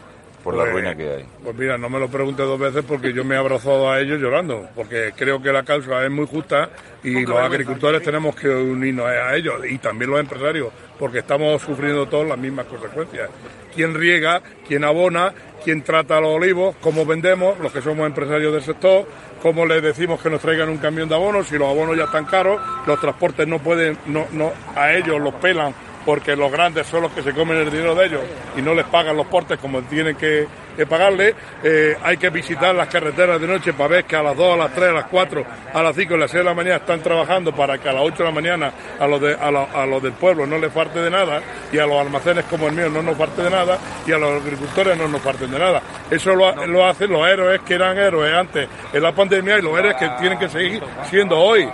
por 0.43 0.55
la 0.55 0.63
Pues- 0.63 0.73
ruina 0.73 0.95
que 0.95 1.09
hay? 1.09 1.25
Pues 1.43 1.55
mira, 1.55 1.77
no 1.77 1.89
me 1.89 1.99
lo 1.99 2.07
preguntes 2.09 2.45
dos 2.45 2.59
veces 2.59 2.83
porque 2.87 3.13
yo 3.13 3.23
me 3.23 3.35
he 3.35 3.37
abrazado 3.37 3.89
a 3.89 3.99
ellos 3.99 4.19
llorando, 4.19 4.67
porque 4.75 5.13
creo 5.15 5.41
que 5.41 5.51
la 5.51 5.63
causa 5.63 6.03
es 6.03 6.11
muy 6.11 6.27
justa 6.27 6.69
y 7.03 7.25
los 7.25 7.37
agricultores 7.39 8.03
tenemos 8.03 8.35
que 8.35 8.49
unirnos 8.49 9.05
a 9.07 9.35
ellos 9.35 9.55
y 9.69 9.77
también 9.77 10.11
los 10.11 10.19
empresarios, 10.19 10.69
porque 10.99 11.19
estamos 11.19 11.61
sufriendo 11.61 12.05
todos 12.07 12.27
las 12.27 12.37
mismas 12.37 12.65
consecuencias. 12.65 13.29
¿Quién 13.73 13.95
riega? 13.95 14.41
¿Quién 14.67 14.83
abona? 14.83 15.33
¿Quién 15.63 15.81
trata 15.81 16.19
los 16.19 16.35
olivos? 16.35 16.75
¿Cómo 16.81 17.05
vendemos? 17.05 17.57
Los 17.59 17.71
que 17.71 17.81
somos 17.81 18.05
empresarios 18.05 18.53
del 18.53 18.61
sector, 18.61 19.07
¿cómo 19.41 19.65
les 19.65 19.81
decimos 19.81 20.21
que 20.21 20.29
nos 20.29 20.41
traigan 20.41 20.69
un 20.69 20.77
camión 20.77 21.07
de 21.09 21.15
abonos? 21.15 21.47
Si 21.47 21.57
los 21.57 21.69
abonos 21.69 21.97
ya 21.97 22.03
están 22.03 22.25
caros, 22.25 22.61
los 22.85 22.99
transportes 22.99 23.47
no 23.47 23.59
pueden, 23.59 23.97
no, 24.07 24.27
no, 24.33 24.51
a 24.75 24.93
ellos 24.93 25.19
los 25.21 25.33
pelan 25.35 25.73
porque 26.05 26.35
los 26.35 26.51
grandes 26.51 26.87
son 26.87 27.03
los 27.03 27.11
que 27.11 27.21
se 27.23 27.33
comen 27.33 27.57
el 27.57 27.71
dinero 27.71 27.95
de 27.95 28.05
ellos 28.07 28.21
y 28.57 28.61
no 28.61 28.73
les 28.73 28.85
pagan 28.85 29.15
los 29.15 29.27
portes 29.27 29.57
como 29.59 29.81
tienen 29.83 30.15
que, 30.15 30.45
que 30.75 30.85
pagarle. 30.85 31.33
Eh, 31.63 31.95
hay 32.03 32.17
que 32.17 32.29
visitar 32.29 32.75
las 32.75 32.87
carreteras 32.89 33.39
de 33.39 33.47
noche 33.47 33.73
para 33.73 33.87
ver 33.89 34.05
que 34.05 34.15
a 34.15 34.23
las 34.23 34.35
2, 34.35 34.53
a 34.53 34.57
las 34.57 34.73
3, 34.73 34.89
a 34.89 34.93
las 34.93 35.05
4, 35.05 35.45
a 35.73 35.81
las 35.83 35.95
5, 35.95 36.13
a 36.13 36.17
las 36.17 36.31
6 36.31 36.39
de 36.43 36.49
la 36.49 36.53
mañana 36.53 36.75
están 36.77 37.01
trabajando 37.01 37.53
para 37.55 37.77
que 37.77 37.87
a 37.89 37.93
las 37.93 38.01
8 38.03 38.17
de 38.17 38.23
la 38.25 38.31
mañana 38.31 38.71
a 38.99 39.07
los, 39.07 39.21
de- 39.21 39.33
a, 39.35 39.49
la- 39.51 39.67
a 39.73 39.85
los 39.85 40.03
del 40.03 40.13
pueblo 40.13 40.45
no 40.45 40.57
les 40.57 40.71
falte 40.73 40.99
de 40.99 41.09
nada 41.09 41.41
y 41.71 41.79
a 41.79 41.85
los 41.85 41.99
almacenes 41.99 42.45
como 42.45 42.67
el 42.67 42.73
mío 42.73 42.89
no 42.89 43.01
nos 43.01 43.17
falte 43.17 43.41
de 43.43 43.49
nada 43.49 43.77
y 44.05 44.11
a 44.11 44.17
los 44.17 44.41
agricultores 44.41 44.97
no 44.97 45.07
nos 45.07 45.21
falten 45.21 45.51
de 45.51 45.59
nada. 45.59 45.81
Eso 46.11 46.35
lo, 46.35 46.65
lo 46.67 46.85
hacen 46.85 47.11
los 47.11 47.25
héroes 47.27 47.61
que 47.61 47.75
eran 47.75 47.97
héroes 47.97 48.33
antes 48.33 48.67
en 48.91 49.01
la 49.03 49.11
pandemia 49.13 49.57
y 49.57 49.61
los 49.61 49.77
héroes 49.79 49.95
que 49.95 50.09
tienen 50.19 50.37
que 50.37 50.49
seguir 50.49 50.83
siendo 51.09 51.39
hoy. 51.39 51.69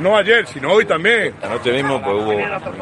No 0.00 0.16
ayer, 0.16 0.46
sino 0.46 0.72
hoy 0.72 0.84
también. 0.84 1.34
Anoche 1.42 1.72
mismo 1.72 2.02
pues, 2.02 2.14
hubo 2.16 2.30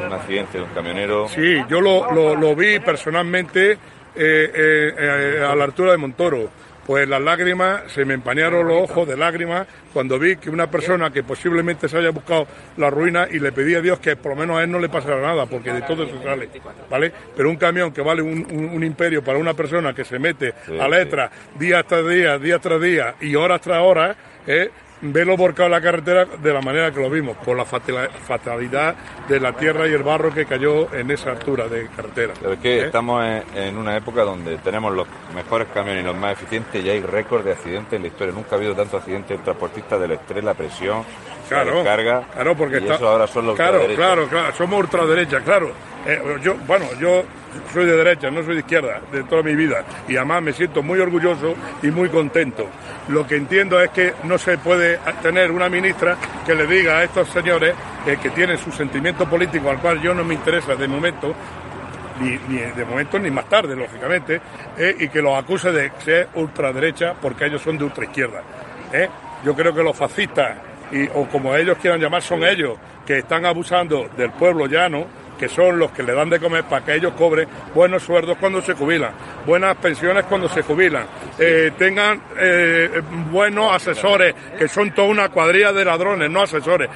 un 0.07 0.13
accidente 0.13 0.59
de 0.59 0.65
un 0.65 0.71
camionero. 0.71 1.29
Sí, 1.29 1.57
yo 1.69 1.81
lo, 1.81 2.13
lo- 2.13 2.35
lo 2.37 2.55
vi 2.57 2.79
personalmente 2.81 3.73
eh, 3.73 3.79
eh, 4.17 4.95
eh, 4.99 5.45
a 5.49 5.55
la 5.55 5.65
altura 5.65 5.93
de 5.93 5.99
Montoro. 5.99 6.51
Pues 6.85 7.09
las 7.09 7.21
lágrimas, 7.23 7.83
se 7.93 8.05
me 8.05 8.15
empañaron 8.15 8.67
los 8.67 8.91
ojos 8.91 9.07
de 9.07 9.17
lágrimas 9.17 9.69
cuando 9.93 10.19
vi 10.19 10.35
que 10.35 10.51
una 10.51 10.67
persona 10.69 11.13
que 11.13 11.23
posiblemente 11.23 11.89
se 11.89 11.97
haya 11.97 12.11
buscado 12.11 12.49
la 12.77 12.91
ruina 12.91 13.29
y 13.31 13.39
le 13.39 13.53
pedí 13.53 13.77
a 13.77 13.81
Dios 13.81 14.01
que 14.01 14.17
por 14.17 14.33
lo 14.33 14.41
menos 14.41 14.59
a 14.59 14.65
él 14.65 14.71
no 14.73 14.81
le 14.81 14.89
pasara 14.89 15.21
nada, 15.21 15.47
porque 15.47 15.73
de 15.73 15.83
todo 15.83 16.03
eso 16.03 16.21
sale, 16.25 16.49
¿vale? 16.91 17.13
Pero 17.37 17.51
un 17.51 17.57
camión 17.57 17.93
que 17.93 18.03
vale 18.03 18.21
un, 18.21 18.45
un- 18.51 18.71
un 18.75 18.83
imperio 18.83 19.23
para 19.23 19.39
una 19.39 19.55
persona 19.55 19.95
que 19.95 20.05
se 20.05 20.19
mete 20.19 20.55
Sí, 20.67 20.77
a 20.77 20.89
letra 20.89 21.31
día 21.57 21.85
tras 21.85 22.05
día, 22.09 22.37
día 22.39 22.59
tras 22.59 22.81
día 22.81 23.15
y 23.21 23.37
horas 23.37 23.61
tras 23.61 23.79
horas, 23.81 24.17
¿eh? 24.49 24.69
Verlo 25.03 25.37
volcado 25.37 25.67
en 25.67 25.73
la 25.73 25.81
carretera 25.81 26.25
de 26.25 26.53
la 26.53 26.61
manera 26.61 26.93
que 26.93 27.01
lo 27.01 27.11
vimos, 27.11 27.37
por 27.39 27.57
la 27.57 27.65
fatalidad 27.65 28.95
de 29.29 29.41
la 29.41 29.53
tierra 29.53 29.89
y 29.89 29.93
el 29.93 30.03
barro 30.03 30.33
que 30.33 30.47
cayó 30.47 30.93
en 30.95 31.11
esa 31.11 31.33
altura 31.33 31.69
de 31.69 31.89
carretera. 31.89 32.35
Pero 32.41 32.53
es 32.55 32.61
que 32.61 32.79
¿Eh? 32.79 32.87
estamos 32.87 33.25
en, 33.25 33.43
en 33.55 33.77
una 33.77 33.97
época 33.97 34.23
donde 34.23 34.57
tenemos 34.59 34.95
los 34.95 35.07
mejores 35.35 35.69
camiones 35.75 36.03
y 36.05 36.07
los 36.07 36.17
más 36.17 36.33
eficientes 36.35 36.85
y 36.85 36.89
hay 36.89 37.01
récord 37.01 37.45
de 37.45 37.53
accidentes 37.53 37.93
en 37.95 38.03
la 38.03 38.09
historia. 38.09 38.33
Nunca 38.33 38.51
ha 38.53 38.59
habido 38.59 38.75
tantos 38.75 39.01
accidentes 39.01 39.37
de 39.39 39.45
transportistas 39.45 40.01
del 40.01 40.13
estrés, 40.13 40.45
la 40.45 40.55
presión, 40.55 41.05
Claro, 41.53 41.79
descarga. 41.79 42.23
claro, 42.35 42.57
porque 42.57 42.75
y 42.77 42.79
está- 42.83 42.95
eso 42.95 43.09
ahora 43.09 43.27
son 43.27 43.47
los 43.47 43.57
claro, 43.57 43.81
claro, 43.95 44.29
claro, 44.29 44.55
somos 44.55 44.81
ultraderecha, 44.81 45.41
claro. 45.41 45.73
Eh, 46.07 46.21
yo, 46.43 46.57
bueno, 46.67 46.87
yo 46.99 47.23
soy 47.73 47.85
de 47.87 47.97
derecha, 47.97 48.29
no 48.31 48.43
soy 48.43 48.55
de 48.55 48.61
izquierda, 48.61 49.01
de 49.13 49.23
toda 49.25 49.43
mi 49.43 49.55
vida, 49.55 49.85
y 50.09 50.17
además 50.17 50.43
me 50.43 50.53
siento 50.53 50.83
muy 50.83 50.99
orgulloso 50.99 51.55
y 51.83 51.89
muy 51.93 52.09
contento. 52.09 52.67
Lo 53.09 53.25
que 53.27 53.37
entiendo 53.37 53.81
es 53.81 53.91
que 53.91 54.15
no 54.25 54.37
se 54.39 54.59
puede 54.59 54.99
tener 55.23 55.51
una 55.53 55.69
ministra 55.69 56.17
que 56.45 56.55
le 56.57 56.67
diga 56.67 56.99
a 56.99 57.05
estos 57.05 57.29
señores 57.29 57.75
eh, 58.07 58.17
que 58.21 58.31
tienen 58.31 58.59
su 58.59 58.73
sentimiento 58.73 59.29
político, 59.29 59.71
al 59.71 59.79
cual 59.79 60.01
yo 60.03 60.13
no 60.13 60.25
me 60.25 60.35
interesa 60.35 60.75
de 60.75 60.89
momento, 60.89 61.35
ni, 62.21 62.31
ni 62.49 62.59
de 62.59 62.85
momento 62.85 63.19
ni 63.21 63.31
más 63.31 63.45
tarde, 63.49 63.77
lógicamente, 63.77 64.41
eh, 64.77 64.97
y 64.99 65.09
que 65.09 65.23
los 65.23 65.39
acuse 65.39 65.71
de 65.71 65.93
ser 66.05 66.29
ultraderecha 66.35 67.15
porque 67.21 67.47
ellos 67.47 67.63
son 67.63 67.79
de 67.79 67.85
ultraizquierda. 67.85 68.43
¿eh? 68.93 69.09
Yo 69.45 69.55
creo 69.55 69.73
que 69.75 69.83
los 69.85 69.97
fascistas, 69.97 70.51
y, 70.93 71.09
o 71.15 71.27
como 71.29 71.55
ellos 71.57 71.79
quieran 71.79 72.01
llamar, 72.01 72.23
son 72.23 72.45
ellos 72.45 72.77
que 73.07 73.19
están 73.19 73.45
abusando 73.45 74.09
del 74.17 74.31
pueblo 74.31 74.67
llano, 74.67 75.07
que 75.39 75.49
son 75.49 75.79
los 75.79 75.91
que 75.91 76.05
le 76.05 76.15
dan 76.15 76.31
de 76.31 76.39
comer 76.39 76.65
para 76.65 76.85
que 76.85 76.95
ellos 76.95 77.15
cobren 77.15 77.49
buenos 77.75 78.05
sueldos 78.05 78.37
cuando 78.39 78.63
se 78.63 78.75
jubilan, 78.75 79.11
buenas 79.45 79.77
pensiones 79.77 80.25
cuando 80.27 80.49
se 80.49 80.63
jubilan, 80.63 81.05
eh, 81.39 81.73
tengan 81.77 82.23
eh, 82.39 83.03
buenos 83.31 83.73
asesores, 83.75 84.35
que 84.57 84.69
son 84.69 84.93
toda 84.93 85.09
una 85.09 85.29
cuadrilla 85.31 85.73
de 85.73 85.85
ladrones, 85.85 86.31
no 86.31 86.43
asesores. 86.43 86.89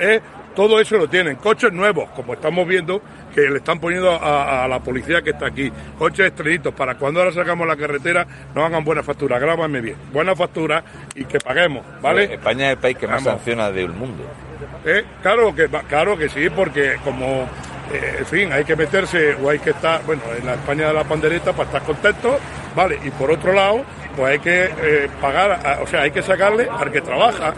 eh, 0.00 0.20
todo 0.54 0.80
eso 0.80 0.96
lo 0.96 1.08
tienen. 1.08 1.36
Coches 1.36 1.72
nuevos, 1.72 2.10
como 2.10 2.34
estamos 2.34 2.66
viendo, 2.66 3.02
que 3.34 3.42
le 3.42 3.58
están 3.58 3.80
poniendo 3.80 4.10
a, 4.10 4.64
a 4.64 4.68
la 4.68 4.80
policía 4.80 5.22
que 5.22 5.30
está 5.30 5.46
aquí. 5.46 5.70
Coches 5.98 6.26
estrellitos, 6.26 6.72
para 6.74 6.94
cuando 6.96 7.20
ahora 7.20 7.32
sacamos 7.32 7.66
la 7.66 7.76
carretera, 7.76 8.26
nos 8.54 8.64
hagan 8.64 8.84
buena 8.84 9.02
factura. 9.02 9.38
Grábame 9.38 9.80
bien. 9.80 9.96
Buena 10.12 10.34
factura 10.34 10.84
y 11.14 11.24
que 11.24 11.38
paguemos, 11.38 11.84
¿vale? 12.00 12.34
España 12.34 12.66
es 12.66 12.72
el 12.72 12.78
país 12.78 12.96
que 12.96 13.06
más 13.06 13.22
sanciona 13.22 13.70
del 13.70 13.90
mundo. 13.90 14.24
Eh, 14.84 15.04
claro, 15.22 15.54
que, 15.54 15.68
claro 15.88 16.16
que 16.16 16.28
sí, 16.28 16.48
porque 16.50 16.96
como, 17.02 17.48
eh, 17.92 18.16
en 18.18 18.26
fin, 18.26 18.52
hay 18.52 18.64
que 18.64 18.76
meterse 18.76 19.34
o 19.34 19.48
hay 19.48 19.58
que 19.58 19.70
estar, 19.70 20.04
bueno, 20.04 20.22
en 20.38 20.46
la 20.46 20.54
España 20.54 20.88
de 20.88 20.94
la 20.94 21.04
pandereta 21.04 21.52
para 21.52 21.64
estar 21.64 21.82
contento, 21.82 22.38
¿vale? 22.76 22.98
Y 23.02 23.10
por 23.10 23.30
otro 23.30 23.52
lado, 23.52 23.82
pues 24.16 24.32
hay 24.32 24.38
que 24.38 24.64
eh, 24.64 25.08
pagar, 25.20 25.60
a- 25.64 25.82
o 25.82 25.86
sea, 25.86 26.02
hay 26.02 26.10
que 26.10 26.22
sacarle 26.22 26.68
al 26.70 26.90
que 26.90 27.00
trabaja. 27.00 27.52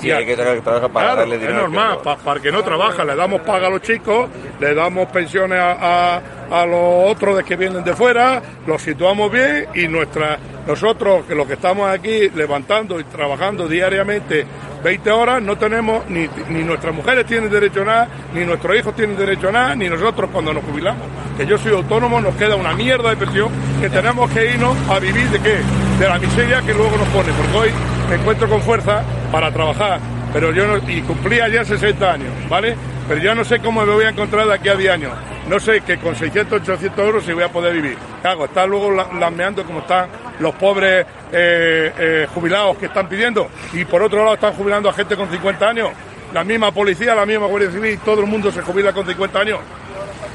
Sí, 0.00 0.10
hay 0.10 0.24
que 0.26 0.36
sacar 0.36 0.54
que 0.56 0.60
trabaja 0.62 0.88
para 0.88 1.06
Claro, 1.06 1.20
darle 1.20 1.34
es 1.36 1.40
dinero. 1.40 1.58
que 1.58 1.62
normal, 1.62 1.90
no. 1.94 2.02
pa- 2.02 2.16
para 2.16 2.36
el 2.36 2.42
que 2.42 2.52
no 2.52 2.62
trabaja, 2.62 3.04
le 3.04 3.14
damos 3.16 3.40
paga 3.42 3.66
a 3.66 3.70
los 3.70 3.82
chicos, 3.82 4.28
le 4.62 4.74
damos 4.74 5.08
pensiones 5.08 5.58
a, 5.58 6.20
a- 6.50 6.66
los 6.66 7.10
otros 7.10 7.36
de 7.36 7.42
que 7.44 7.56
vienen 7.56 7.82
de 7.82 7.94
fuera, 7.96 8.40
los 8.66 8.80
situamos 8.80 9.32
bien 9.32 9.66
y 9.74 9.88
nuestra, 9.88 10.38
nosotros 10.66 11.24
que 11.26 11.34
los 11.34 11.46
que 11.48 11.54
estamos 11.54 11.88
aquí 11.90 12.28
levantando 12.34 13.00
y 13.00 13.04
trabajando 13.04 13.66
diariamente 13.66 14.46
20 14.84 15.10
horas, 15.10 15.42
no 15.42 15.56
tenemos, 15.58 16.08
ni, 16.08 16.28
ni 16.50 16.62
nuestras 16.62 16.94
mujeres 16.94 17.26
tienen 17.26 17.50
derecho 17.50 17.82
a 17.82 17.84
nada, 17.84 18.08
ni 18.34 18.44
nuestros 18.44 18.76
hijos 18.76 18.94
tienen 18.94 19.16
derecho 19.16 19.48
a 19.48 19.52
nada, 19.52 19.74
ni 19.74 19.88
nosotros 19.88 20.30
cuando 20.32 20.52
nos 20.52 20.62
jubilamos. 20.64 21.02
Que 21.36 21.46
yo 21.46 21.56
soy 21.58 21.72
autónomo, 21.72 22.20
nos 22.20 22.34
queda 22.36 22.54
una 22.54 22.74
mierda 22.74 23.10
de 23.10 23.16
pensión 23.16 23.48
que 23.80 23.88
tenemos 23.88 24.30
que 24.30 24.52
irnos 24.52 24.76
a 24.90 24.98
vivir 25.00 25.26
de 25.30 25.40
qué? 25.40 25.56
De 25.98 26.08
la 26.08 26.18
miseria 26.18 26.60
que 26.62 26.74
luego 26.74 26.96
nos 26.96 27.08
pone, 27.08 27.32
porque 27.32 27.56
hoy 27.56 27.70
me 28.10 28.16
encuentro 28.16 28.48
con 28.48 28.60
fuerza 28.62 29.02
para 29.32 29.50
trabajar 29.50 29.98
pero 30.32 30.50
yo 30.50 30.66
no, 30.66 30.78
y 30.90 31.02
cumplí 31.02 31.40
ayer 31.40 31.66
60 31.66 32.10
años, 32.10 32.28
¿vale? 32.48 32.74
Pero 33.08 33.20
yo 33.20 33.34
no 33.34 33.44
sé 33.44 33.58
cómo 33.60 33.84
me 33.84 33.92
voy 33.92 34.04
a 34.04 34.10
encontrar 34.10 34.46
de 34.46 34.54
aquí 34.54 34.68
a 34.68 34.74
10 34.76 34.92
años. 34.92 35.12
No 35.48 35.58
sé 35.58 35.80
que 35.80 35.98
con 35.98 36.14
600, 36.14 36.60
800 36.62 37.04
euros 37.04 37.24
si 37.24 37.32
voy 37.32 37.42
a 37.42 37.48
poder 37.50 37.74
vivir. 37.74 37.96
¿Qué 38.22 38.28
hago? 38.28 38.44
Está 38.44 38.64
luego 38.64 38.90
la- 38.92 39.08
lameando 39.18 39.64
como 39.64 39.80
están 39.80 40.08
los 40.38 40.54
pobres 40.54 41.04
eh, 41.32 41.92
eh, 41.98 42.26
jubilados 42.32 42.78
que 42.78 42.86
están 42.86 43.08
pidiendo. 43.08 43.48
Y 43.72 43.84
por 43.84 44.02
otro 44.02 44.20
lado 44.20 44.34
están 44.34 44.52
jubilando 44.54 44.88
a 44.88 44.92
gente 44.92 45.16
con 45.16 45.28
50 45.30 45.68
años. 45.68 45.90
La 46.32 46.44
misma 46.44 46.70
policía, 46.72 47.14
la 47.14 47.26
misma 47.26 47.46
Guardia 47.46 47.70
Civil, 47.70 47.98
todo 48.04 48.20
el 48.20 48.26
mundo 48.26 48.50
se 48.52 48.62
jubila 48.62 48.92
con 48.92 49.04
50 49.06 49.38
años. 49.40 49.58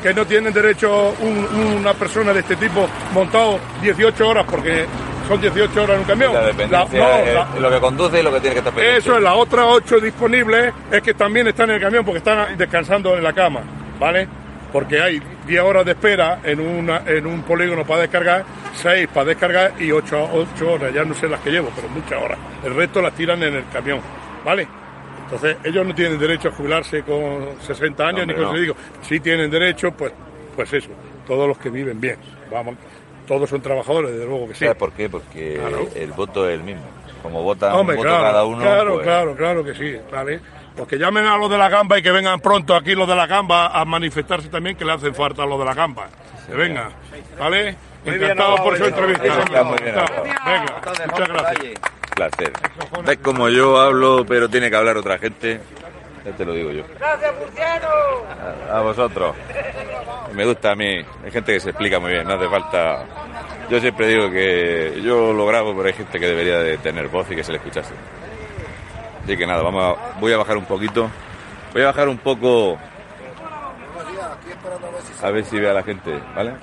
Que 0.03 0.13
no 0.13 0.25
tienen 0.25 0.53
derecho 0.53 1.15
un- 1.21 1.47
una 1.79 1.93
persona 1.93 2.33
de 2.33 2.41
este 2.41 2.55
tipo 2.57 2.87
montado 3.13 3.59
18 3.81 4.27
horas 4.27 4.45
porque 4.47 4.85
son 5.27 5.41
18 5.41 5.83
horas 5.83 5.95
en 5.95 5.99
un 6.01 6.05
camión. 6.07 6.33
La 6.33 6.45
dependencia 6.45 6.99
La- 6.99 7.07
no, 7.09 7.15
es 7.23 7.33
la- 7.33 7.59
lo 7.59 7.69
que 7.71 7.79
conduce 7.79 8.19
y 8.19 8.23
lo 8.23 8.31
que 8.33 8.39
tiene 8.39 8.53
que 8.53 8.59
estar 8.59 8.73
pendiente. 8.73 8.99
eso 8.99 9.15
es, 9.17 9.23
las 9.23 9.33
otras 9.35 9.65
ocho 9.69 9.99
disponibles 9.99 10.73
es 10.91 11.01
que 11.01 11.13
también 11.13 11.47
están 11.47 11.69
en 11.69 11.75
el 11.75 11.81
camión 11.81 12.05
porque 12.05 12.19
están 12.19 12.57
descansando 12.57 13.15
en 13.17 13.23
la 13.23 13.33
cama, 13.33 13.61
¿vale? 13.99 14.27
Porque 14.71 14.99
hay 15.01 15.21
10 15.45 15.61
horas 15.61 15.85
de 15.85 15.91
espera 15.91 16.39
en, 16.43 16.59
una, 16.59 17.01
en 17.05 17.25
un 17.25 17.41
polígono 17.43 17.85
para 17.85 18.01
descargar, 18.01 18.43
6 18.75 19.07
para 19.13 19.25
descargar 19.27 19.73
y 19.79 19.91
8, 19.91 20.29
horas, 20.67 20.93
ya 20.93 21.03
no 21.05 21.13
sé 21.13 21.27
las 21.27 21.39
que 21.39 21.51
llevo, 21.51 21.69
pero 21.75 21.87
muchas 21.89 22.21
horas. 22.21 22.37
El 22.63 22.75
resto 22.75 23.01
las 23.01 23.13
tiran 23.13 23.41
en 23.43 23.55
el 23.55 23.63
camión, 23.71 24.01
¿vale? 24.43 24.67
Entonces, 25.23 25.57
ellos 25.63 25.85
no 25.85 25.93
tienen 25.95 26.17
derecho 26.19 26.49
a 26.49 26.51
jubilarse 26.51 27.01
con 27.03 27.55
60 27.65 28.07
años, 28.07 28.27
ni 28.27 28.33
con 28.33 28.43
no. 28.43 28.53
digo. 28.53 28.75
Sí 29.01 29.19
tienen 29.19 29.49
derecho, 29.51 29.91
pues, 29.91 30.11
pues 30.55 30.71
eso, 30.73 30.89
todos 31.25 31.47
los 31.47 31.57
que 31.57 31.69
viven 31.69 31.99
bien, 31.99 32.17
vamos, 32.51 32.75
todos 33.27 33.49
son 33.49 33.61
trabajadores, 33.61 34.11
desde 34.11 34.25
luego 34.25 34.47
que 34.47 34.53
sí. 34.53 34.59
¿Sabes 34.65 34.77
por 34.77 34.91
qué? 34.93 35.09
Porque 35.09 35.55
Claro. 35.59 35.87
el 35.95 36.11
voto 36.13 36.47
es 36.49 36.55
el 36.55 36.63
mismo. 36.63 36.83
Como 37.21 37.43
vota 37.43 37.75
Hombre, 37.75 37.97
un 37.97 38.03
voto 38.03 38.09
claro, 38.15 38.23
cada 38.25 38.45
uno, 38.45 38.61
claro, 38.61 38.93
pues, 38.93 39.03
claro, 39.05 39.35
claro 39.35 39.63
que 39.63 39.73
sí, 39.75 39.97
¿vale? 40.11 40.39
Pues 40.75 40.87
que 40.87 40.97
llamen 40.97 41.25
a 41.25 41.35
los 41.37 41.49
de 41.49 41.57
la 41.57 41.67
gamba 41.69 41.97
y 41.97 42.03
que 42.03 42.11
vengan 42.11 42.39
pronto 42.39 42.75
aquí 42.75 42.93
los 42.95 43.07
de 43.07 43.15
la 43.15 43.25
gamba 43.27 43.67
a 43.67 43.83
manifestarse 43.85 44.47
también 44.49 44.75
que 44.77 44.85
le 44.85 44.93
hacen 44.93 45.13
falta 45.15 45.43
a 45.43 45.45
los 45.45 45.57
de 45.59 45.65
la 45.65 45.73
gamba. 45.73 46.07
Que 46.47 46.53
vengan, 46.53 46.89
¿vale? 47.39 47.75
Encantado 48.05 48.55
por 48.57 48.77
su 48.77 48.85
entrevista. 48.85 49.25
Está 49.25 49.63
muy 49.63 49.77
bien 49.79 49.95
Venga, 49.95 50.81
muchas 51.11 51.27
gracias. 51.27 51.73
Placer. 52.15 52.51
Ves 53.05 53.17
como 53.17 53.49
yo 53.49 53.79
hablo, 53.79 54.25
pero 54.27 54.47
tiene 54.49 54.69
que 54.69 54.75
hablar 54.75 54.97
otra 54.97 55.17
gente. 55.17 55.59
Ya 56.25 56.31
te 56.31 56.45
lo 56.45 56.53
digo 56.53 56.71
yo. 56.71 56.83
Gracias, 56.99 57.33
Murciano. 57.39 57.87
A 58.71 58.79
vosotros. 58.81 59.35
Me 60.33 60.45
gusta 60.45 60.71
a 60.71 60.75
mí. 60.75 60.85
Hay 61.23 61.31
gente 61.31 61.53
que 61.53 61.59
se 61.59 61.69
explica 61.69 61.99
muy 61.99 62.11
bien, 62.11 62.27
no 62.27 62.33
hace 62.35 62.47
falta. 62.47 63.03
Yo 63.69 63.79
siempre 63.79 64.07
digo 64.07 64.29
que 64.31 65.01
yo 65.03 65.33
lo 65.33 65.45
grabo, 65.45 65.75
pero 65.75 65.87
hay 65.87 65.93
gente 65.93 66.19
que 66.19 66.25
debería 66.27 66.59
de 66.59 66.77
tener 66.77 67.07
voz 67.07 67.29
y 67.31 67.35
que 67.35 67.43
se 67.43 67.51
le 67.51 67.57
escuchase. 67.57 67.93
Así 69.23 69.35
que 69.35 69.45
nada, 69.47 69.61
vamos 69.61 69.83
a- 69.97 70.19
voy 70.19 70.31
a 70.33 70.37
bajar 70.37 70.57
un 70.57 70.65
poquito. 70.65 71.09
Voy 71.73 71.81
a 71.81 71.87
bajar 71.87 72.07
un 72.07 72.17
poco 72.17 72.77
a 75.27 75.31
ver 75.31 75.43
si 75.45 75.59
ve 75.59 75.69
a 75.69 75.73
la 75.73 75.83
gente, 75.83 76.17
¿vale? 76.35 76.53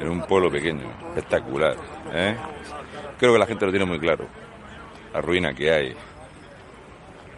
En 0.00 0.08
un 0.10 0.22
pueblo 0.26 0.50
pequeño, 0.50 0.86
espectacular. 1.08 1.76
¿eh? 2.12 2.36
Creo 3.18 3.32
que 3.32 3.38
la 3.38 3.46
gente 3.46 3.64
lo 3.64 3.70
tiene 3.70 3.86
muy 3.86 3.98
claro. 3.98 4.26
La 5.12 5.20
ruina 5.20 5.54
que 5.54 5.70
hay. 5.72 5.96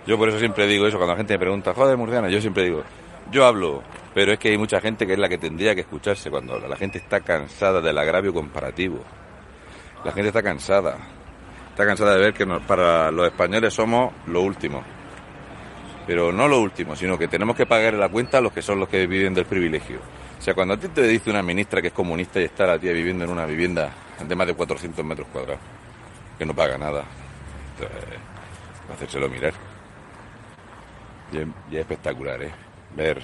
Yo 0.07 0.17
por 0.17 0.29
eso 0.29 0.39
siempre 0.39 0.67
digo 0.67 0.87
eso, 0.87 0.99
cuando 0.99 1.15
la 1.15 1.19
gente 1.19 1.35
me 1.35 1.39
pregunta, 1.39 1.75
joder, 1.75 1.97
Murciana, 1.97 2.29
yo 2.29 2.41
siempre 2.41 2.65
digo, 2.65 2.83
yo 3.31 3.45
hablo, 3.45 3.83
pero 4.15 4.33
es 4.33 4.39
que 4.39 4.51
hay 4.51 4.59
mucha 4.59 4.81
gente 4.81 5.07
que 5.07 5.15
es 5.15 5.19
la 5.19 5.29
que 5.29 5.37
tendría 5.37 5.75
que 5.75 5.81
escucharse 5.81 6.31
cuando 6.31 6.55
habla. 6.55 6.69
La 6.69 6.77
gente 6.77 6.99
está 6.99 7.21
cansada 7.21 7.81
del 7.81 7.99
agravio 7.99 8.33
comparativo. 8.33 9.01
La 10.05 10.13
gente 10.13 10.29
está 10.29 10.43
cansada. 10.43 10.97
Está 11.71 11.85
cansada 11.85 12.15
de 12.15 12.21
ver 12.21 12.35
que 12.35 12.47
para 12.67 13.11
los 13.11 13.27
españoles 13.27 13.75
somos 13.75 14.15
lo 14.27 14.43
último. 14.43 14.83
Pero 16.07 16.33
no 16.33 16.47
lo 16.47 16.61
último, 16.61 16.95
sino 16.95 17.19
que 17.19 17.27
tenemos 17.27 17.57
que 17.57 17.67
pagar 17.67 17.95
la 17.95 18.09
cuenta 18.09 18.39
a 18.39 18.41
los 18.41 18.53
que 18.53 18.63
son 18.63 18.79
los 18.79 18.89
que 18.89 19.07
viven 19.09 19.35
del 19.35 19.45
privilegio. 19.45 19.99
O 20.39 20.43
sea, 20.43 20.55
cuando 20.55 20.75
a 20.75 20.77
ti 20.77 20.89
te 20.89 21.03
dice 21.03 21.31
una 21.31 21.43
ministra 21.43 21.83
que 21.83 21.89
es 21.89 21.93
comunista 21.93 22.41
y 22.41 22.45
está 22.45 22.65
la 22.65 22.79
tía 22.79 22.93
viviendo 22.93 23.25
en 23.25 23.31
una 23.31 23.45
vivienda 23.45 23.91
de 24.27 24.37
más 24.37 24.47
de 24.47 24.55
400 24.55 25.05
metros 25.05 25.27
cuadrados, 25.33 25.61
que 26.39 26.47
no 26.47 26.55
paga 26.55 26.79
nada, 26.79 27.05
entonces, 27.75 28.19
hacérselo 28.95 29.29
mirar. 29.29 29.53
Y 31.33 31.39
es, 31.39 31.81
espectacular, 31.81 32.43
¿eh? 32.43 32.53
Ver 32.95 33.23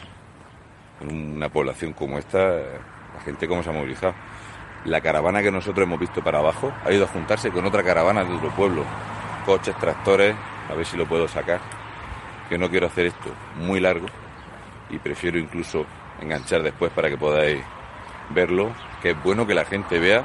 en 1.00 1.36
una 1.36 1.48
población 1.48 1.92
como 1.92 2.18
esta, 2.18 2.38
la 2.38 3.20
gente 3.24 3.48
cómo 3.48 3.62
se 3.62 3.70
ha 3.70 3.72
movilizado. 3.72 4.14
La 4.84 5.00
caravana 5.00 5.42
que 5.42 5.52
nosotros 5.52 5.86
hemos 5.86 6.00
visto 6.00 6.22
para 6.22 6.40
abajo 6.40 6.72
ha 6.84 6.92
ido 6.92 7.04
a 7.04 7.08
juntarse 7.08 7.50
con 7.50 7.64
otra 7.64 7.82
caravana 7.82 8.24
de 8.24 8.34
otro 8.34 8.50
pueblo. 8.50 8.84
Coches, 9.46 9.76
tractores, 9.76 10.34
a 10.68 10.74
ver 10.74 10.86
si 10.86 10.96
lo 10.96 11.06
puedo 11.06 11.28
sacar. 11.28 11.60
Que 12.48 12.58
no 12.58 12.68
quiero 12.68 12.86
hacer 12.86 13.06
esto 13.06 13.30
muy 13.56 13.80
largo 13.80 14.06
y 14.90 14.98
prefiero 14.98 15.38
incluso 15.38 15.86
enganchar 16.20 16.62
después 16.62 16.92
para 16.92 17.08
que 17.08 17.16
podáis 17.16 17.62
verlo. 18.30 18.72
Que 19.00 19.10
es 19.10 19.22
bueno 19.22 19.46
que 19.46 19.54
la 19.54 19.64
gente 19.64 19.98
vea 19.98 20.24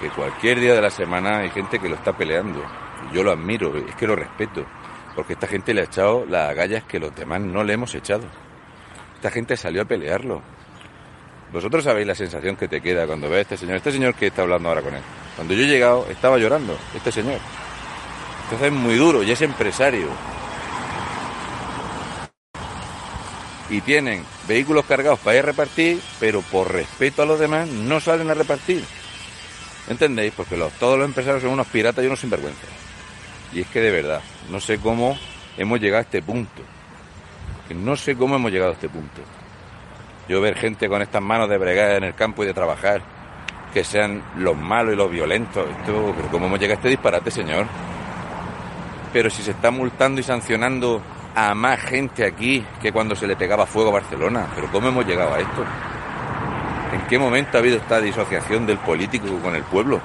que 0.00 0.08
cualquier 0.10 0.58
día 0.58 0.74
de 0.74 0.82
la 0.82 0.90
semana 0.90 1.38
hay 1.38 1.50
gente 1.50 1.78
que 1.78 1.88
lo 1.88 1.94
está 1.94 2.12
peleando. 2.12 2.62
Yo 3.12 3.22
lo 3.22 3.30
admiro, 3.30 3.76
es 3.76 3.94
que 3.94 4.06
lo 4.06 4.16
respeto. 4.16 4.64
Porque 5.14 5.34
esta 5.34 5.46
gente 5.46 5.74
le 5.74 5.82
ha 5.82 5.84
echado 5.84 6.24
las 6.26 6.50
agallas 6.50 6.84
que 6.84 6.98
los 6.98 7.14
demás 7.14 7.40
no 7.40 7.64
le 7.64 7.74
hemos 7.74 7.94
echado. 7.94 8.24
Esta 9.16 9.30
gente 9.30 9.56
salió 9.56 9.82
a 9.82 9.84
pelearlo. 9.84 10.42
Vosotros 11.52 11.84
sabéis 11.84 12.06
la 12.06 12.14
sensación 12.14 12.56
que 12.56 12.66
te 12.66 12.80
queda 12.80 13.06
cuando 13.06 13.28
ves 13.28 13.38
a 13.38 13.40
este 13.42 13.56
señor, 13.58 13.76
este 13.76 13.92
señor 13.92 14.14
que 14.14 14.28
está 14.28 14.42
hablando 14.42 14.70
ahora 14.70 14.80
con 14.80 14.94
él. 14.94 15.02
Cuando 15.36 15.52
yo 15.52 15.62
he 15.62 15.66
llegado, 15.66 16.06
estaba 16.10 16.38
llorando, 16.38 16.76
este 16.94 17.12
señor. 17.12 17.38
Entonces 18.44 18.68
es 18.68 18.72
muy 18.72 18.96
duro 18.96 19.22
y 19.22 19.30
es 19.30 19.42
empresario. 19.42 20.08
Y 23.68 23.80
tienen 23.82 24.24
vehículos 24.48 24.86
cargados 24.86 25.18
para 25.20 25.36
ir 25.36 25.42
a 25.42 25.46
repartir, 25.46 26.00
pero 26.18 26.40
por 26.40 26.72
respeto 26.72 27.22
a 27.22 27.26
los 27.26 27.38
demás 27.38 27.68
no 27.68 28.00
salen 28.00 28.30
a 28.30 28.34
repartir. 28.34 28.84
¿Entendéis? 29.88 30.32
Porque 30.36 30.56
todos 30.78 30.98
los 30.98 31.06
empresarios 31.06 31.42
son 31.42 31.52
unos 31.52 31.66
piratas 31.66 32.02
y 32.02 32.06
unos 32.06 32.20
sinvergüenzas. 32.20 32.68
Y 33.52 33.60
es 33.60 33.66
que 33.68 33.80
de 33.80 33.90
verdad, 33.90 34.22
no 34.50 34.60
sé 34.60 34.78
cómo 34.78 35.16
hemos 35.56 35.80
llegado 35.80 35.98
a 35.98 36.02
este 36.02 36.22
punto. 36.22 36.62
No 37.74 37.96
sé 37.96 38.16
cómo 38.16 38.36
hemos 38.36 38.50
llegado 38.50 38.72
a 38.72 38.74
este 38.74 38.88
punto. 38.88 39.22
Yo 40.28 40.40
ver 40.40 40.56
gente 40.56 40.88
con 40.88 41.02
estas 41.02 41.22
manos 41.22 41.48
de 41.48 41.58
bregar 41.58 41.92
en 41.92 42.04
el 42.04 42.14
campo 42.14 42.42
y 42.42 42.46
de 42.46 42.54
trabajar, 42.54 43.02
que 43.72 43.82
sean 43.82 44.22
los 44.36 44.56
malos 44.56 44.94
y 44.94 44.96
los 44.96 45.10
violentos. 45.10 45.66
Esto, 45.78 46.12
pero 46.16 46.28
¿cómo 46.28 46.46
hemos 46.46 46.58
llegado 46.58 46.74
a 46.74 46.80
este 46.80 46.88
disparate, 46.90 47.30
señor? 47.30 47.66
Pero 49.12 49.30
si 49.30 49.42
se 49.42 49.52
está 49.52 49.70
multando 49.70 50.20
y 50.20 50.24
sancionando 50.24 51.02
a 51.34 51.54
más 51.54 51.80
gente 51.80 52.26
aquí 52.26 52.64
que 52.80 52.92
cuando 52.92 53.14
se 53.14 53.26
le 53.26 53.36
pegaba 53.36 53.66
fuego 53.66 53.90
a 53.90 53.94
Barcelona. 53.94 54.46
Pero 54.54 54.70
¿cómo 54.70 54.88
hemos 54.88 55.06
llegado 55.06 55.34
a 55.34 55.38
esto? 55.38 55.64
¿En 56.92 57.06
qué 57.06 57.18
momento 57.18 57.56
ha 57.56 57.60
habido 57.60 57.78
esta 57.78 58.00
disociación 58.00 58.66
del 58.66 58.78
político 58.78 59.26
con 59.42 59.54
el 59.54 59.62
pueblo? 59.62 60.00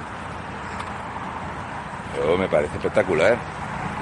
Me 2.38 2.48
parece 2.48 2.76
espectacular. 2.76 3.36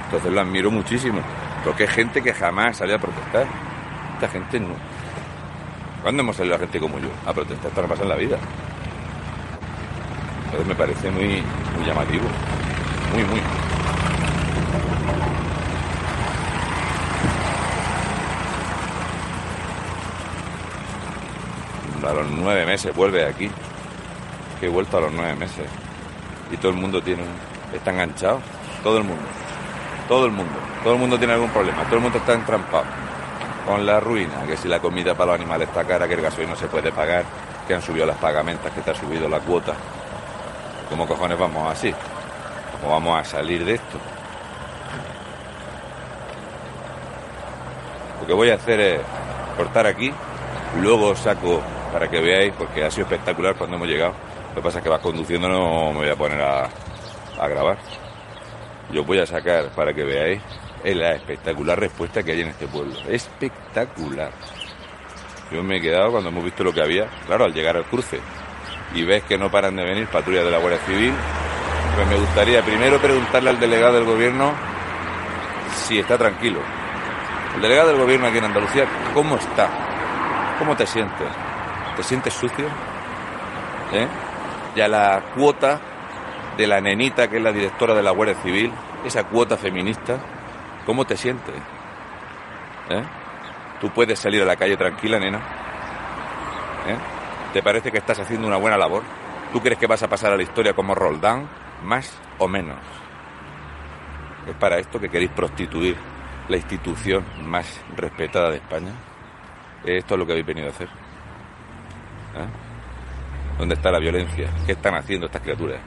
Entonces 0.07 0.33
lo 0.33 0.40
admiro 0.40 0.71
muchísimo. 0.71 1.21
Porque 1.64 1.85
es 1.85 1.90
gente 1.90 2.23
que 2.23 2.33
jamás 2.33 2.79
salió 2.79 2.97
a 2.97 2.99
protestar. 2.99 3.47
Esta 4.14 4.29
gente 4.29 4.61
no. 4.61 4.75
¿Cuándo 6.03 6.23
hemos 6.23 6.37
salido 6.37 6.55
a 6.55 6.59
gente 6.59 6.79
como 6.79 6.99
yo 6.99 7.09
a 7.27 7.33
protestar? 7.33 7.69
Esto 7.71 7.87
no 7.87 8.03
en 8.03 8.09
la 8.09 8.14
vida. 8.14 8.38
Entonces 10.45 10.66
me 10.69 10.75
parece 10.75 11.11
muy, 11.11 11.42
muy 11.77 11.87
llamativo. 11.87 12.25
Muy, 13.12 13.25
muy. 13.25 13.40
A 22.09 22.12
los 22.12 22.31
nueve 22.31 22.64
meses 22.64 22.95
vuelve 22.95 23.27
aquí. 23.27 23.51
Que 24.61 24.66
he 24.66 24.69
vuelto 24.69 24.99
a 24.99 25.01
los 25.01 25.12
nueve 25.12 25.35
meses. 25.35 25.66
Y 26.53 26.57
todo 26.57 26.71
el 26.71 26.79
mundo 26.79 27.03
tiene 27.03 27.25
está 27.75 27.90
enganchado. 27.90 28.40
Todo 28.85 28.99
el 28.99 29.05
mundo. 29.05 29.25
Todo 30.09 30.27
el 30.27 30.33
mundo. 30.33 30.53
Todo 30.83 30.95
el 30.95 31.01
mundo 31.01 31.19
tiene 31.19 31.35
algún 31.35 31.51
problema. 31.51 31.83
Todo 31.85 31.97
el 31.97 32.03
mundo 32.03 32.19
está 32.19 32.35
entrampado. 32.35 32.85
Con 33.66 33.85
la 33.85 33.99
ruina, 33.99 34.45
que 34.47 34.57
si 34.57 34.69
la 34.69 34.79
comida 34.79 35.14
para 35.14 35.33
los 35.33 35.40
animales 35.40 35.69
está 35.69 35.85
cara, 35.85 36.07
que 36.07 36.14
el 36.14 36.21
gasoil 36.21 36.49
no 36.49 36.55
se 36.55 36.69
puede 36.69 36.92
pagar, 36.92 37.25
que 37.66 37.75
han 37.75 37.83
subido 37.83 38.07
las 38.07 38.16
pagamentas, 38.19 38.73
que 38.73 38.81
te 38.81 38.92
ha 38.92 38.95
subido 38.95 39.29
la 39.29 39.40
cuota. 39.40 39.75
¿Cómo 40.88 41.05
cojones 41.09 41.37
vamos 41.37 41.73
así? 41.73 41.92
¿Cómo 42.81 42.92
vamos 42.92 43.21
a 43.21 43.25
salir 43.25 43.64
de 43.64 43.75
esto? 43.75 43.99
Lo 48.21 48.27
que 48.29 48.33
voy 48.33 48.51
a 48.51 48.55
hacer 48.55 48.79
es 48.79 49.01
cortar 49.57 49.87
aquí, 49.87 50.12
luego 50.81 51.16
saco 51.16 51.61
para 51.92 52.09
que 52.09 52.21
veáis, 52.21 52.53
porque 52.57 52.85
ha 52.85 52.90
sido 52.90 53.07
espectacular 53.07 53.57
cuando 53.57 53.75
hemos 53.75 53.88
llegado. 53.88 54.12
Lo 54.51 54.55
que 54.57 54.62
pasa 54.62 54.79
es 54.79 54.85
que 54.85 54.90
vas 54.90 55.01
conduciendo, 55.01 55.49
no 55.49 55.92
me 55.92 55.99
voy 55.99 56.11
a 56.11 56.16
poner 56.16 56.40
a 56.40 57.49
grabar. 57.49 57.79
Yo 58.92 59.05
voy 59.05 59.18
a 59.18 59.27
sacar 59.27 59.70
para 59.70 59.92
que 59.92 60.05
veáis 60.05 60.40
la 60.85 61.14
espectacular 61.14 61.79
respuesta 61.79 62.22
que 62.22 62.33
hay 62.33 62.42
en 62.42 62.49
este 62.49 62.66
pueblo. 62.66 62.94
Espectacular. 63.09 64.31
Yo 65.51 65.62
me 65.62 65.77
he 65.77 65.81
quedado 65.81 66.12
cuando 66.12 66.31
hemos 66.31 66.44
visto 66.44 66.64
lo 66.64 66.72
que 66.72 66.83
había, 66.83 67.07
claro, 67.27 67.44
al 67.44 67.53
llegar 67.53 67.77
al 67.77 67.85
cruce 67.85 68.20
y 68.94 69.05
ves 69.05 69.25
que 69.25 69.37
no 69.37 69.51
paran 69.51 69.77
de 69.77 69.85
venir 69.85 70.07
patrullas 70.07 70.44
de 70.44 70.51
la 70.51 70.59
Guardia 70.59 70.81
Civil, 70.81 71.12
pues 71.94 72.09
me 72.09 72.16
gustaría 72.16 72.62
primero 72.62 72.99
preguntarle 72.99 73.51
al 73.51 73.61
delegado 73.61 73.94
del 73.94 74.05
gobierno 74.05 74.53
si 75.87 75.99
está 75.99 76.16
tranquilo. 76.18 76.61
El 77.55 77.62
delegado 77.62 77.88
del 77.88 77.99
gobierno 77.99 78.27
aquí 78.27 78.38
en 78.38 78.44
Andalucía, 78.44 78.87
¿cómo 79.14 79.37
está? 79.37 79.68
¿Cómo 80.59 80.77
te 80.77 80.87
sientes? 80.87 81.29
¿Te 81.96 82.03
sientes 82.03 82.35
sucio? 82.35 82.66
¿Eh? 83.92 84.07
Y 84.75 84.81
a 84.81 84.88
la 84.88 85.22
cuota 85.35 85.81
de 86.57 86.66
la 86.66 86.81
nenita 86.81 87.29
que 87.29 87.37
es 87.37 87.42
la 87.42 87.53
directora 87.53 87.95
de 87.95 88.03
la 88.03 88.11
Guardia 88.11 88.37
Civil, 88.37 88.73
esa 89.05 89.25
cuota 89.25 89.57
feminista, 89.57 90.19
¿cómo 90.85 91.05
te 91.05 91.16
sientes? 91.16 91.55
¿Eh? 92.88 93.03
¿Tú 93.81 93.90
puedes 93.90 94.19
salir 94.19 94.42
a 94.42 94.47
la 94.47 94.57
calle 94.57 94.77
tranquila, 94.77 95.19
nena? 95.19 95.38
¿Eh? 95.38 96.97
¿Te 97.53 97.62
parece 97.62 97.90
que 97.90 97.99
estás 97.99 98.19
haciendo 98.21 98.47
una 98.47 98.57
buena 98.57 98.77
labor? 98.77 99.03
¿Tú 99.53 99.61
crees 99.61 99.79
que 99.79 99.87
vas 99.87 100.03
a 100.03 100.09
pasar 100.09 100.33
a 100.33 100.37
la 100.37 100.42
historia 100.42 100.73
como 100.73 100.95
Roldán? 100.95 101.49
Más 101.85 102.19
o 102.38 102.49
menos. 102.49 102.79
¿Es 104.49 104.55
para 104.57 104.79
esto 104.79 104.99
que 104.99 105.09
queréis 105.09 105.31
prostituir 105.31 105.97
la 106.49 106.57
institución 106.57 107.25
más 107.45 107.81
respetada 107.97 108.51
de 108.51 108.57
España? 108.57 108.92
¿Esto 109.85 110.14
es 110.14 110.19
lo 110.19 110.27
que 110.27 110.33
habéis 110.33 110.47
venido 110.47 110.69
a 110.69 110.71
hacer? 110.71 110.88
¿Eh? 110.88 112.49
¿Dónde 113.59 113.75
está 113.75 113.90
la 113.90 113.99
violencia? 113.99 114.51
¿Qué 114.64 114.73
están 114.73 114.95
haciendo 114.95 115.27
estas 115.27 115.42
criaturas? 115.42 115.81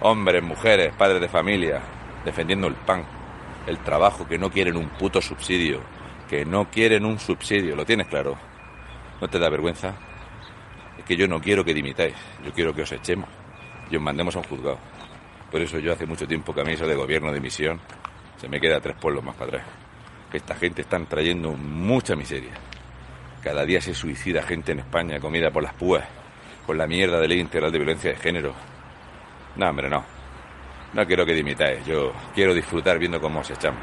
Hombres, 0.00 0.42
mujeres, 0.42 0.92
padres 0.96 1.20
de 1.20 1.28
familia, 1.28 1.80
defendiendo 2.24 2.66
el 2.66 2.74
pan, 2.74 3.04
el 3.66 3.78
trabajo, 3.78 4.26
que 4.26 4.38
no 4.38 4.50
quieren 4.50 4.76
un 4.76 4.88
puto 4.90 5.20
subsidio, 5.20 5.80
que 6.28 6.44
no 6.44 6.70
quieren 6.70 7.04
un 7.04 7.18
subsidio, 7.18 7.76
¿lo 7.76 7.84
tienes 7.84 8.08
claro? 8.08 8.36
¿No 9.20 9.28
te 9.28 9.38
da 9.38 9.48
vergüenza? 9.48 9.94
Es 10.98 11.04
que 11.04 11.16
yo 11.16 11.26
no 11.26 11.40
quiero 11.40 11.64
que 11.64 11.74
dimitáis, 11.74 12.14
yo 12.44 12.52
quiero 12.52 12.74
que 12.74 12.82
os 12.82 12.92
echemos 12.92 13.28
y 13.90 13.96
os 13.96 14.02
mandemos 14.02 14.34
a 14.36 14.38
un 14.40 14.44
juzgado. 14.44 14.78
Por 15.50 15.60
eso 15.60 15.78
yo 15.78 15.92
hace 15.92 16.06
mucho 16.06 16.26
tiempo 16.26 16.52
que 16.52 16.60
a 16.60 16.64
mí 16.64 16.72
eso 16.72 16.86
de 16.86 16.94
gobierno 16.94 17.32
de 17.32 17.40
misión 17.40 17.80
se 18.36 18.48
me 18.48 18.60
queda 18.60 18.80
tres 18.80 18.96
pueblos 18.96 19.24
más 19.24 19.36
para 19.36 19.58
atrás. 19.58 19.66
Esta 20.32 20.56
gente 20.56 20.82
están 20.82 21.06
trayendo 21.06 21.52
mucha 21.52 22.16
miseria. 22.16 22.52
Cada 23.42 23.64
día 23.64 23.80
se 23.80 23.94
suicida 23.94 24.42
gente 24.42 24.72
en 24.72 24.80
España, 24.80 25.20
comida 25.20 25.50
por 25.50 25.62
las 25.62 25.74
púas, 25.74 26.04
con 26.66 26.76
la 26.76 26.86
mierda 26.86 27.20
de 27.20 27.28
ley 27.28 27.40
integral 27.40 27.70
de 27.70 27.78
violencia 27.78 28.10
de 28.10 28.16
género. 28.16 28.54
No, 29.56 29.68
hombre, 29.68 29.88
no. 29.88 30.04
No 30.92 31.06
quiero 31.06 31.24
que 31.24 31.32
dimitáis. 31.32 31.84
Yo 31.84 32.12
quiero 32.34 32.54
disfrutar 32.54 32.98
viendo 32.98 33.20
cómo 33.20 33.40
os 33.40 33.50
echamos. 33.50 33.82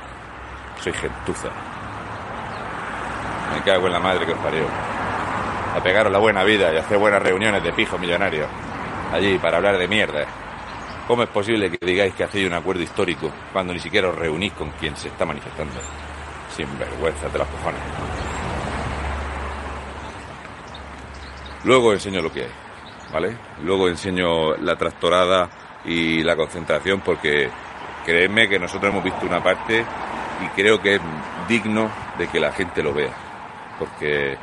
Soy 0.81 0.93
gentuza. 0.93 1.49
Me 3.53 3.61
cago 3.63 3.87
en 3.87 3.93
la 3.93 3.99
madre 3.99 4.25
que 4.25 4.33
os 4.33 4.39
parió. 4.39 4.65
A 5.75 5.81
pegaros 5.81 6.11
la 6.11 6.19
buena 6.19 6.43
vida 6.43 6.73
y 6.73 6.77
hacer 6.77 6.97
buenas 6.97 7.21
reuniones 7.21 7.63
de 7.63 7.71
pijos 7.73 7.99
millonarios. 7.99 8.47
Allí 9.13 9.37
para 9.37 9.57
hablar 9.57 9.77
de 9.77 9.87
mierda. 9.87 10.25
¿Cómo 11.07 11.23
es 11.23 11.29
posible 11.29 11.69
que 11.69 11.85
digáis 11.85 12.13
que 12.13 12.23
hacéis 12.23 12.47
un 12.47 12.53
acuerdo 12.53 12.83
histórico 12.83 13.29
cuando 13.51 13.73
ni 13.73 13.79
siquiera 13.79 14.09
os 14.09 14.15
reunís 14.15 14.53
con 14.53 14.69
quien 14.71 14.95
se 14.95 15.09
está 15.09 15.25
manifestando? 15.25 15.79
Sin 16.55 16.67
vergüenza 16.77 17.27
de 17.27 17.39
las 17.39 17.47
cojones. 17.47 17.81
Luego 21.63 21.93
enseño 21.93 22.21
lo 22.21 22.31
que 22.31 22.43
hay, 22.43 22.51
Luego 23.63 23.89
enseño 23.89 24.55
la 24.57 24.75
tractorada 24.75 25.49
y 25.85 26.23
la 26.23 26.35
concentración 26.35 27.01
porque 27.01 27.49
créeme 28.05 28.47
que 28.47 28.59
nosotros 28.59 28.91
hemos 28.91 29.03
visto 29.03 29.25
una 29.25 29.43
parte 29.43 29.83
y 30.43 30.47
creo 30.55 30.81
que 30.81 30.95
es 30.95 31.01
digno 31.47 31.91
de 32.17 32.27
que 32.27 32.39
la 32.39 32.51
gente 32.51 32.81
lo 32.81 32.93
vea. 32.93 33.13
Porque, 33.77 34.37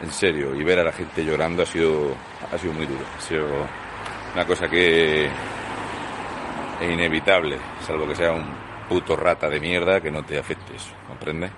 en 0.00 0.12
serio, 0.12 0.54
y 0.54 0.62
ver 0.64 0.78
a 0.78 0.84
la 0.84 0.92
gente 0.92 1.24
llorando 1.24 1.62
ha 1.62 1.66
sido, 1.66 2.14
ha 2.52 2.58
sido 2.58 2.72
muy 2.72 2.86
duro. 2.86 3.04
Ha 3.16 3.20
sido 3.20 3.46
una 4.34 4.46
cosa 4.46 4.68
que 4.68 5.26
es 5.26 6.92
inevitable, 6.92 7.58
salvo 7.80 8.06
que 8.06 8.14
sea 8.14 8.32
un 8.32 8.46
puto 8.88 9.16
rata 9.16 9.48
de 9.48 9.60
mierda 9.60 10.00
que 10.00 10.10
no 10.10 10.22
te 10.22 10.38
afecte 10.38 10.76
eso, 10.76 10.90
¿comprendes? 11.08 11.50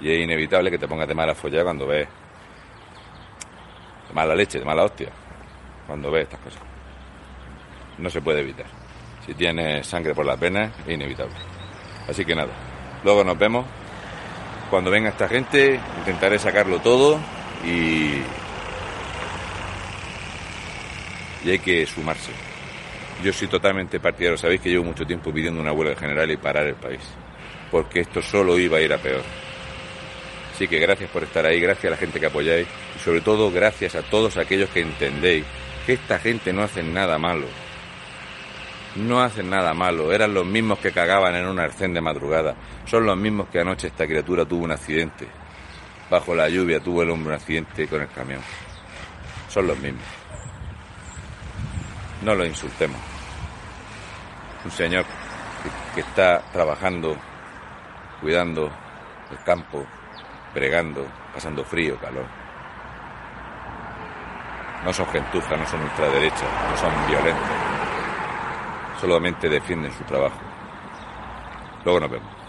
Y 0.00 0.10
es 0.10 0.20
inevitable 0.20 0.70
que 0.70 0.78
te 0.78 0.88
pongas 0.88 1.08
de 1.08 1.14
mala 1.14 1.34
folla 1.34 1.62
cuando 1.62 1.86
ves 1.86 2.08
de 4.08 4.14
mala 4.14 4.34
leche, 4.34 4.58
de 4.58 4.64
mala 4.64 4.84
hostia, 4.84 5.08
cuando 5.90 6.08
ves 6.08 6.22
estas 6.22 6.38
cosas. 6.38 6.60
No 7.98 8.08
se 8.08 8.20
puede 8.20 8.42
evitar. 8.42 8.66
Si 9.26 9.34
tienes 9.34 9.84
sangre 9.84 10.14
por 10.14 10.24
las 10.24 10.38
venas, 10.38 10.72
es 10.86 10.94
inevitable. 10.94 11.34
Así 12.08 12.24
que 12.24 12.32
nada, 12.32 12.52
luego 13.02 13.24
nos 13.24 13.36
vemos. 13.36 13.66
Cuando 14.70 14.88
venga 14.88 15.08
esta 15.08 15.26
gente, 15.26 15.80
intentaré 15.98 16.38
sacarlo 16.38 16.78
todo 16.78 17.18
y. 17.66 18.22
Y 21.44 21.50
hay 21.50 21.58
que 21.58 21.84
sumarse. 21.86 22.30
Yo 23.24 23.32
soy 23.32 23.48
totalmente 23.48 23.98
partidario, 23.98 24.38
sabéis 24.38 24.60
que 24.60 24.70
llevo 24.70 24.84
mucho 24.84 25.04
tiempo 25.04 25.32
pidiendo 25.32 25.60
una 25.60 25.72
huelga 25.72 25.96
general 25.96 26.30
y 26.30 26.36
parar 26.36 26.68
el 26.68 26.76
país, 26.76 27.00
porque 27.72 27.98
esto 27.98 28.22
solo 28.22 28.56
iba 28.60 28.78
a 28.78 28.80
ir 28.80 28.92
a 28.92 28.98
peor. 28.98 29.24
Así 30.54 30.68
que 30.68 30.78
gracias 30.78 31.10
por 31.10 31.24
estar 31.24 31.44
ahí, 31.44 31.58
gracias 31.58 31.86
a 31.86 31.90
la 31.90 31.96
gente 31.96 32.20
que 32.20 32.26
apoyáis 32.26 32.68
y 32.94 32.98
sobre 33.00 33.22
todo 33.22 33.50
gracias 33.50 33.96
a 33.96 34.02
todos 34.02 34.36
aquellos 34.36 34.70
que 34.70 34.82
entendéis 34.82 35.44
que 35.86 35.94
esta 35.94 36.18
gente 36.18 36.52
no 36.52 36.62
hace 36.62 36.82
nada 36.82 37.18
malo. 37.18 37.46
No 38.96 39.22
hacen 39.22 39.48
nada 39.48 39.72
malo, 39.72 40.12
eran 40.12 40.34
los 40.34 40.44
mismos 40.44 40.80
que 40.80 40.90
cagaban 40.90 41.36
en 41.36 41.46
un 41.46 41.60
arcén 41.60 41.94
de 41.94 42.00
madrugada, 42.00 42.56
son 42.86 43.06
los 43.06 43.16
mismos 43.16 43.48
que 43.48 43.60
anoche 43.60 43.86
esta 43.86 44.06
criatura 44.06 44.44
tuvo 44.44 44.64
un 44.64 44.72
accidente. 44.72 45.28
Bajo 46.10 46.34
la 46.34 46.48
lluvia 46.48 46.80
tuvo 46.80 47.02
el 47.02 47.10
hombre 47.10 47.28
un 47.28 47.34
accidente 47.36 47.86
con 47.86 48.02
el 48.02 48.08
camión. 48.08 48.40
Son 49.48 49.66
los 49.66 49.78
mismos. 49.78 50.02
No 52.22 52.34
los 52.34 52.48
insultemos. 52.48 52.98
Un 54.64 54.70
señor 54.72 55.04
que, 55.04 55.94
que 55.94 56.00
está 56.00 56.42
trabajando, 56.52 57.16
cuidando 58.20 58.72
el 59.30 59.38
campo, 59.44 59.86
bregando, 60.52 61.06
pasando 61.32 61.64
frío, 61.64 61.96
calor. 61.98 62.39
No 64.84 64.92
son 64.92 65.06
gentuzas, 65.06 65.58
no 65.58 65.66
son 65.66 65.82
ultraderechas, 65.82 66.48
no 66.70 66.76
son 66.76 66.92
violentos. 67.08 67.48
Solamente 69.00 69.48
defienden 69.48 69.92
su 69.92 70.04
trabajo. 70.04 70.38
Luego 71.84 72.00
nos 72.00 72.10
vemos. 72.10 72.39